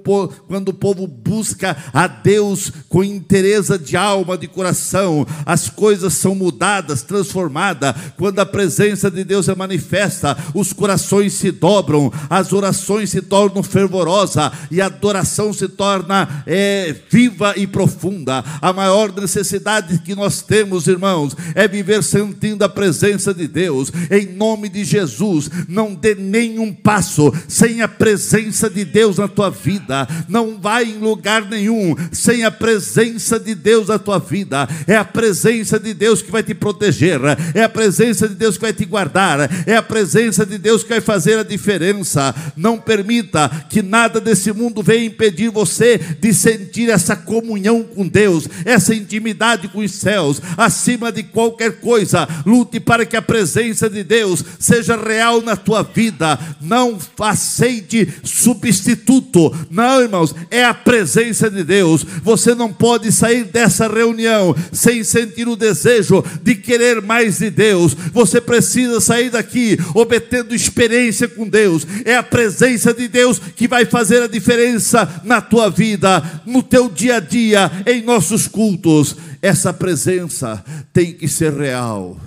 quando 0.49 0.69
o 0.71 0.75
povo 0.75 1.07
busca 1.07 1.77
a 1.93 2.07
Deus 2.07 2.73
com 2.89 3.05
interesse 3.05 3.77
de 3.79 3.97
alma, 3.97 4.37
de 4.37 4.47
coração, 4.47 5.27
as 5.45 5.69
coisas 5.69 6.15
são 6.15 6.35
mudadas, 6.35 7.03
transformadas. 7.03 7.95
Quando 8.17 8.39
a 8.39 8.47
presença 8.47 9.11
de 9.11 9.25
Deus 9.25 9.49
é 9.49 9.55
manifesta, 9.55 10.37
os 10.55 10.73
corações 10.73 11.35
se 11.35 11.51
dobram, 11.51 12.13
as 12.29 12.53
orações 12.53 13.11
se 13.11 13.21
tornam 13.21 13.63
fervorosas 13.63 14.51
e 14.71 14.81
a 14.81 14.87
adoração 14.87 15.53
se 15.53 15.69
torna 15.69 16.45
é, 16.47 16.95
viva 17.11 17.55
e 17.57 17.67
profunda. 17.67 18.45
A 18.61 18.73
maior 18.73 19.13
necessidade 19.13 19.99
que 19.99 20.15
nós 20.15 20.43
temos, 20.43 20.87
irmãos, 20.87 21.37
é 21.55 21.69
viver 21.69 22.03
sentindo 22.03 22.65
a 22.65 22.69
presença 22.69 23.33
de 23.35 23.47
Deus, 23.47 23.93
em 24.11 24.27
nome 24.27 24.69
de 24.69 24.85
Jesus 24.91 25.51
não 25.69 25.95
dê 25.95 26.15
nenhum 26.15 26.73
passo 26.73 27.33
sem 27.49 27.83
a 27.83 27.89
presença 27.89 28.69
de 28.69 28.85
Deus 28.85 29.19
na 29.19 29.29
tua 29.29 29.51
vida, 29.51 30.07
não 30.29 30.61
vai 30.61 30.85
em 30.85 30.99
lugar 30.99 31.49
nenhum 31.49 31.95
sem 32.13 32.45
a 32.45 32.51
presença 32.51 33.39
de 33.39 33.55
Deus 33.55 33.89
na 33.89 33.99
tua 33.99 34.19
vida. 34.19 34.69
É 34.87 34.97
a 34.97 35.05
presença 35.05 35.79
de 35.79 35.95
Deus 35.95 36.23
que 36.23 36.31
vai 36.31 36.43
te 36.43 36.55
proteger, 36.55 37.21
é 37.55 37.63
a 37.63 37.69
presença 37.69 38.29
de 38.29 38.35
Deus 38.35 38.57
que 38.57 38.63
vai 38.63 38.73
te 38.73 38.85
guardar, 38.85 39.49
é 39.67 39.77
a 39.77 39.83
presença 39.83 40.45
de 40.45 40.59
Deus 40.59 40.83
que 40.83 40.91
vai 40.91 41.01
fazer 41.01 41.39
a 41.39 41.43
diferença. 41.43 42.35
Não 42.57 42.79
permita 42.79 43.49
que 43.69 43.83
nada 43.83 44.21
desse 44.21 44.53
mundo 44.53 44.83
venha 44.83 45.05
impedir 45.05 45.51
você 45.51 45.99
de 45.99 46.35
sentir 46.35 46.91
essa 46.91 47.15
comunhão 47.15 47.83
com 47.83 48.07
Deus, 48.07 48.49
essa 48.65 48.95
intimidade 48.95 49.69
com 49.69 49.81
os 49.81 49.93
céus, 49.93 50.41
acima 50.57 51.13
de 51.13 51.23
qualquer 51.23 51.81
coisa. 51.81 52.29
Lute 52.45 52.81
para 52.81 53.07
que 53.07 53.17
a 53.17 53.23
presença 53.23 53.89
de 53.89 54.03
Deus 54.03 54.45
seja 54.59 54.80
real 54.89 55.43
na 55.43 55.57
tua 55.57 55.83
vida. 55.83 56.39
Não 56.61 56.99
aceite 57.21 58.13
substituto. 58.23 59.55
Não, 59.71 60.01
irmãos, 60.01 60.35
é 60.51 60.65
a 60.65 60.75
presença 60.75 61.51
de 61.51 61.65
Deus. 61.65 62.05
Você 62.23 62.55
não 62.55 62.73
pode 62.73 63.13
sair 63.13 63.45
dessa 63.45 63.89
reunião 63.89 64.55
sem 64.73 65.05
sentir 65.05 65.49
o 65.49 65.57
desejo 65.57 66.25
de 66.43 66.55
querer 66.55 67.03
mais 67.03 67.39
de 67.39 67.51
Deus. 67.51 67.95
Você 68.13 68.41
precisa 68.41 69.01
sair 69.01 69.31
daqui 69.31 69.79
obtendo 69.95 70.55
experiência 70.55 71.29
com 71.29 71.49
Deus. 71.49 71.87
É 72.05 72.17
a 72.17 72.23
presença 72.23 72.93
de 72.93 73.09
Deus 73.09 73.39
que 73.39 73.69
vai 73.69 73.85
fazer 73.85 74.23
a 74.23 74.29
diferença 74.29 75.23
na 75.25 75.41
tua 75.41 75.71
vida, 75.71 76.23
no 76.47 76.63
teu 76.63 76.89
dia 76.89 77.17
a 77.17 77.21
dia, 77.21 77.71
em 77.87 78.03
nossos 78.03 78.47
cultos. 78.47 79.17
Essa 79.43 79.73
presença 79.73 80.63
tem 80.93 81.13
que 81.13 81.29
ser 81.29 81.53
real. 81.53 82.19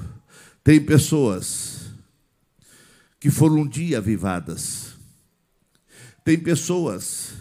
Tem 0.63 0.80
pessoas 0.80 1.73
que 3.24 3.32
foram 3.32 3.60
um 3.60 3.66
dia 3.66 4.00
avivadas. 4.00 4.98
Tem 6.26 6.38
pessoas 6.38 7.32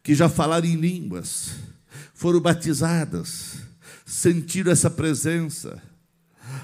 que 0.00 0.14
já 0.14 0.28
falaram 0.28 0.68
em 0.68 0.76
línguas, 0.76 1.56
foram 2.14 2.40
batizadas, 2.40 3.54
sentiram 4.06 4.70
essa 4.70 4.88
presença, 4.88 5.82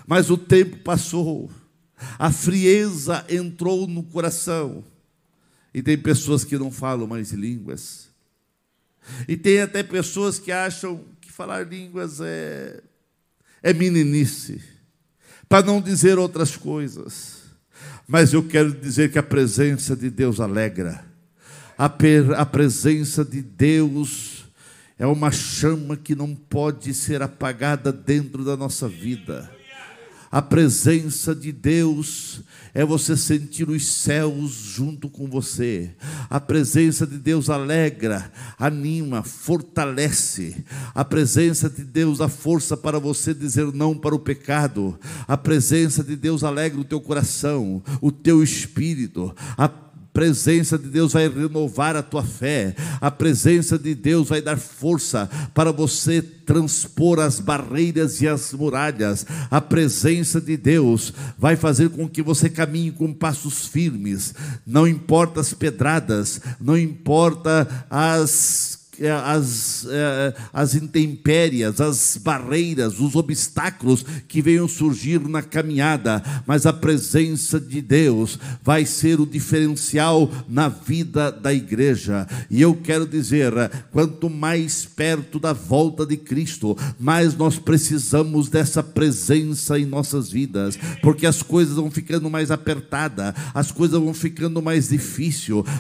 mas 0.06 0.30
o 0.30 0.38
tempo 0.38 0.76
passou, 0.84 1.50
a 2.16 2.30
frieza 2.30 3.26
entrou 3.28 3.88
no 3.88 4.04
coração, 4.04 4.84
e 5.74 5.82
tem 5.82 5.98
pessoas 5.98 6.44
que 6.44 6.56
não 6.56 6.70
falam 6.70 7.08
mais 7.08 7.32
línguas, 7.32 8.06
e 9.26 9.36
tem 9.36 9.62
até 9.62 9.82
pessoas 9.82 10.38
que 10.38 10.52
acham 10.52 11.04
que 11.20 11.32
falar 11.32 11.66
línguas 11.66 12.20
é, 12.20 12.84
é 13.64 13.72
meninice, 13.72 14.62
para 15.48 15.66
não 15.66 15.80
dizer 15.80 16.20
outras 16.20 16.56
coisas. 16.56 17.37
Mas 18.10 18.32
eu 18.32 18.42
quero 18.42 18.72
dizer 18.72 19.12
que 19.12 19.18
a 19.18 19.22
presença 19.22 19.94
de 19.94 20.08
Deus 20.08 20.40
alegra. 20.40 21.04
A, 21.76 21.90
per, 21.90 22.32
a 22.32 22.46
presença 22.46 23.22
de 23.22 23.42
Deus 23.42 24.46
é 24.98 25.06
uma 25.06 25.30
chama 25.30 25.94
que 25.94 26.14
não 26.14 26.34
pode 26.34 26.94
ser 26.94 27.20
apagada 27.20 27.92
dentro 27.92 28.42
da 28.46 28.56
nossa 28.56 28.88
vida. 28.88 29.57
A 30.30 30.42
presença 30.42 31.34
de 31.34 31.52
Deus 31.52 32.42
é 32.74 32.84
você 32.84 33.16
sentir 33.16 33.68
os 33.68 33.86
céus 33.86 34.52
junto 34.52 35.08
com 35.08 35.26
você. 35.26 35.90
A 36.28 36.38
presença 36.38 37.06
de 37.06 37.16
Deus 37.16 37.48
alegra, 37.48 38.30
anima, 38.58 39.22
fortalece. 39.22 40.64
A 40.94 41.04
presença 41.04 41.70
de 41.70 41.82
Deus 41.82 42.18
dá 42.18 42.28
força 42.28 42.76
para 42.76 42.98
você 42.98 43.32
dizer 43.32 43.72
não 43.72 43.96
para 43.96 44.14
o 44.14 44.20
pecado. 44.20 44.98
A 45.26 45.36
presença 45.36 46.04
de 46.04 46.14
Deus 46.14 46.44
alegra 46.44 46.80
o 46.80 46.84
teu 46.84 47.00
coração, 47.00 47.82
o 48.00 48.12
teu 48.12 48.42
espírito. 48.42 49.34
A 49.56 49.87
presença 50.18 50.76
de 50.76 50.88
Deus 50.88 51.12
vai 51.12 51.28
renovar 51.28 51.94
a 51.94 52.02
tua 52.02 52.24
fé, 52.24 52.74
a 53.00 53.08
presença 53.08 53.78
de 53.78 53.94
Deus 53.94 54.28
vai 54.28 54.42
dar 54.42 54.58
força 54.58 55.30
para 55.54 55.70
você 55.70 56.20
transpor 56.20 57.20
as 57.20 57.38
barreiras 57.38 58.20
e 58.20 58.26
as 58.26 58.52
muralhas, 58.52 59.24
a 59.48 59.60
presença 59.60 60.40
de 60.40 60.56
Deus 60.56 61.14
vai 61.38 61.54
fazer 61.54 61.90
com 61.90 62.08
que 62.08 62.20
você 62.20 62.50
caminhe 62.50 62.90
com 62.90 63.12
passos 63.12 63.68
firmes, 63.68 64.34
não 64.66 64.88
importa 64.88 65.40
as 65.40 65.54
pedradas, 65.54 66.40
não 66.60 66.76
importa 66.76 67.86
as 67.88 68.77
as, 69.06 69.86
é, 69.88 70.34
as 70.52 70.74
intempérias, 70.74 71.80
as 71.80 72.18
barreiras, 72.22 72.98
os 72.98 73.14
obstáculos 73.14 74.04
que 74.26 74.42
venham 74.42 74.66
surgir 74.66 75.20
na 75.28 75.42
caminhada, 75.42 76.22
mas 76.46 76.66
a 76.66 76.72
presença 76.72 77.60
de 77.60 77.80
Deus 77.80 78.38
vai 78.62 78.84
ser 78.84 79.20
o 79.20 79.26
diferencial 79.26 80.30
na 80.48 80.68
vida 80.68 81.30
da 81.30 81.52
igreja. 81.52 82.26
E 82.50 82.60
eu 82.60 82.74
quero 82.74 83.06
dizer: 83.06 83.52
quanto 83.92 84.28
mais 84.28 84.84
perto 84.84 85.38
da 85.38 85.52
volta 85.52 86.04
de 86.04 86.16
Cristo, 86.16 86.76
mais 86.98 87.36
nós 87.36 87.58
precisamos 87.58 88.48
dessa 88.48 88.82
presença 88.82 89.78
em 89.78 89.86
nossas 89.86 90.30
vidas, 90.30 90.78
porque 91.02 91.26
as 91.26 91.42
coisas 91.42 91.76
vão 91.76 91.90
ficando 91.90 92.28
mais 92.30 92.50
apertadas, 92.50 93.34
as 93.54 93.70
coisas 93.70 94.00
vão 94.00 94.14
ficando 94.14 94.60
mais 94.62 94.88
difíceis, 94.88 95.28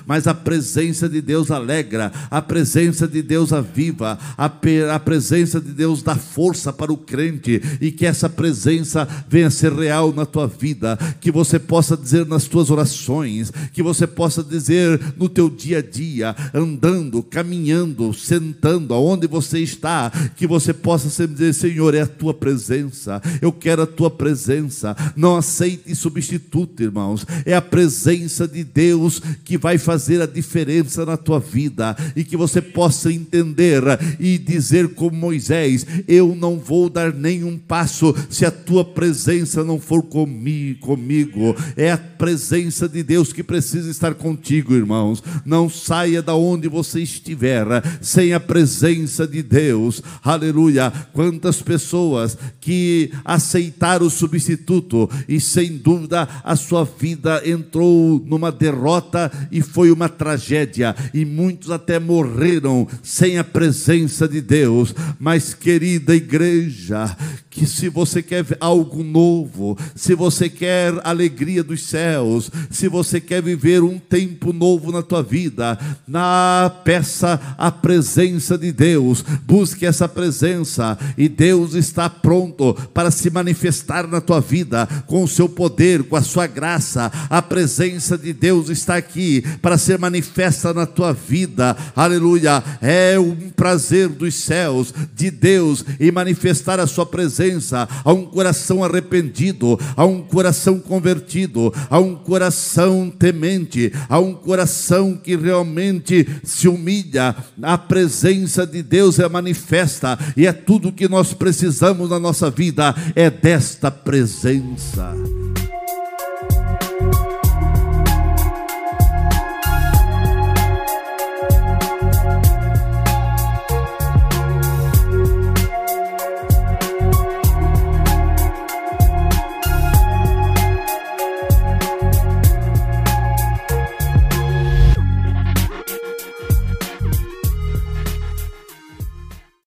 mas 0.06 0.26
a 0.26 0.34
presença 0.34 1.08
de 1.08 1.20
Deus 1.20 1.50
alegra, 1.50 2.12
a 2.30 2.40
presença 2.40 3.07
de 3.08 3.22
Deus 3.22 3.52
aviva, 3.52 4.18
a, 4.36 4.50
a 4.94 5.00
presença 5.00 5.60
de 5.60 5.72
Deus 5.72 6.02
dá 6.02 6.14
força 6.14 6.72
para 6.72 6.92
o 6.92 6.96
crente 6.96 7.60
e 7.80 7.90
que 7.90 8.06
essa 8.06 8.28
presença 8.28 9.06
venha 9.28 9.50
ser 9.50 9.72
real 9.72 10.12
na 10.12 10.26
tua 10.26 10.46
vida, 10.46 10.98
que 11.20 11.30
você 11.30 11.58
possa 11.58 11.96
dizer 11.96 12.26
nas 12.26 12.44
tuas 12.44 12.70
orações, 12.70 13.52
que 13.72 13.82
você 13.82 14.06
possa 14.06 14.42
dizer 14.42 15.00
no 15.16 15.28
teu 15.28 15.48
dia 15.48 15.78
a 15.78 15.82
dia, 15.82 16.34
andando, 16.54 17.22
caminhando, 17.22 18.12
sentando, 18.12 18.94
aonde 18.94 19.26
você 19.26 19.60
está, 19.60 20.10
que 20.36 20.46
você 20.46 20.72
possa 20.72 21.10
sempre 21.10 21.34
dizer: 21.34 21.54
Senhor, 21.54 21.94
é 21.94 22.02
a 22.02 22.06
tua 22.06 22.34
presença, 22.34 23.20
eu 23.40 23.52
quero 23.52 23.82
a 23.82 23.86
tua 23.86 24.10
presença. 24.10 24.96
Não 25.16 25.36
aceite 25.36 25.94
substituto, 25.94 26.82
irmãos, 26.82 27.26
é 27.44 27.54
a 27.54 27.62
presença 27.62 28.46
de 28.46 28.64
Deus 28.64 29.20
que 29.44 29.58
vai 29.58 29.78
fazer 29.78 30.20
a 30.20 30.26
diferença 30.26 31.04
na 31.04 31.16
tua 31.16 31.40
vida 31.40 31.96
e 32.14 32.24
que 32.24 32.36
você 32.36 32.60
possa 32.60 32.97
possa 32.98 33.12
entender 33.12 33.82
e 34.18 34.36
dizer 34.36 34.88
como 34.94 35.16
Moisés: 35.16 35.86
Eu 36.08 36.34
não 36.34 36.58
vou 36.58 36.90
dar 36.90 37.12
nenhum 37.14 37.56
passo 37.56 38.14
se 38.28 38.44
a 38.44 38.50
tua 38.50 38.84
presença 38.84 39.62
não 39.62 39.78
for 39.78 40.02
comigo. 40.02 41.54
É 41.76 41.92
a 41.92 41.98
presença 41.98 42.88
de 42.88 43.04
Deus 43.04 43.32
que 43.32 43.44
precisa 43.44 43.88
estar 43.88 44.14
contigo, 44.14 44.74
irmãos. 44.74 45.22
Não 45.44 45.70
saia 45.70 46.20
da 46.20 46.34
onde 46.34 46.68
você 46.68 47.00
estiver 47.00 47.66
sem 48.00 48.32
a 48.32 48.40
presença 48.40 49.26
de 49.26 49.42
Deus. 49.42 50.02
Aleluia. 50.24 50.92
Quantas 51.12 51.62
pessoas 51.62 52.36
que 52.60 53.12
aceitaram 53.24 54.06
o 54.06 54.10
substituto 54.10 55.08
e 55.28 55.40
sem 55.40 55.76
dúvida 55.76 56.28
a 56.42 56.56
sua 56.56 56.84
vida 56.84 57.42
entrou 57.48 58.22
numa 58.26 58.50
derrota 58.50 59.30
e 59.52 59.62
foi 59.62 59.92
uma 59.92 60.08
tragédia 60.08 60.96
e 61.14 61.24
muitos 61.24 61.70
até 61.70 61.98
morreram 62.08 62.87
sem 63.02 63.38
a 63.38 63.44
presença 63.44 64.28
de 64.28 64.40
Deus. 64.40 64.94
Mas, 65.18 65.54
querida 65.54 66.14
igreja, 66.14 67.16
que 67.58 67.66
se 67.66 67.88
você 67.88 68.22
quer 68.22 68.46
algo 68.60 69.02
novo, 69.02 69.76
se 69.96 70.14
você 70.14 70.48
quer 70.48 70.94
alegria 71.02 71.64
dos 71.64 71.82
céus, 71.82 72.52
se 72.70 72.86
você 72.86 73.20
quer 73.20 73.42
viver 73.42 73.82
um 73.82 73.98
tempo 73.98 74.52
novo 74.52 74.92
na 74.92 75.02
tua 75.02 75.24
vida, 75.24 75.76
na 76.06 76.72
peça 76.84 77.56
a 77.58 77.72
presença 77.72 78.56
de 78.56 78.70
Deus, 78.70 79.24
busque 79.44 79.84
essa 79.84 80.08
presença 80.08 80.96
e 81.16 81.28
Deus 81.28 81.74
está 81.74 82.08
pronto 82.08 82.74
para 82.94 83.10
se 83.10 83.28
manifestar 83.28 84.06
na 84.06 84.20
tua 84.20 84.40
vida 84.40 84.86
com 85.08 85.24
o 85.24 85.28
seu 85.28 85.48
poder, 85.48 86.04
com 86.04 86.14
a 86.14 86.22
sua 86.22 86.46
graça. 86.46 87.10
A 87.28 87.42
presença 87.42 88.16
de 88.16 88.32
Deus 88.32 88.68
está 88.68 88.94
aqui 88.94 89.42
para 89.60 89.76
ser 89.76 89.98
manifesta 89.98 90.72
na 90.72 90.86
tua 90.86 91.12
vida. 91.12 91.76
Aleluia! 91.96 92.62
É 92.80 93.18
um 93.18 93.50
prazer 93.50 94.08
dos 94.08 94.36
céus, 94.36 94.94
de 95.12 95.28
Deus, 95.28 95.84
e 95.98 96.12
manifestar 96.12 96.78
a 96.78 96.86
sua 96.86 97.04
presença 97.48 97.88
a 98.04 98.12
um 98.12 98.26
coração 98.26 98.84
arrependido, 98.84 99.78
a 99.96 100.04
um 100.04 100.22
coração 100.22 100.78
convertido, 100.78 101.72
a 101.88 101.98
um 101.98 102.14
coração 102.14 103.10
temente, 103.10 103.92
a 104.08 104.18
um 104.18 104.34
coração 104.34 105.16
que 105.16 105.34
realmente 105.34 106.26
se 106.44 106.68
humilha. 106.68 107.34
A 107.62 107.78
presença 107.78 108.66
de 108.66 108.82
Deus 108.82 109.18
é 109.18 109.28
manifesta 109.28 110.18
e 110.36 110.46
é 110.46 110.52
tudo 110.52 110.92
que 110.92 111.08
nós 111.08 111.32
precisamos 111.32 112.10
na 112.10 112.18
nossa 112.18 112.50
vida, 112.50 112.94
é 113.14 113.30
desta 113.30 113.90
presença. 113.90 115.14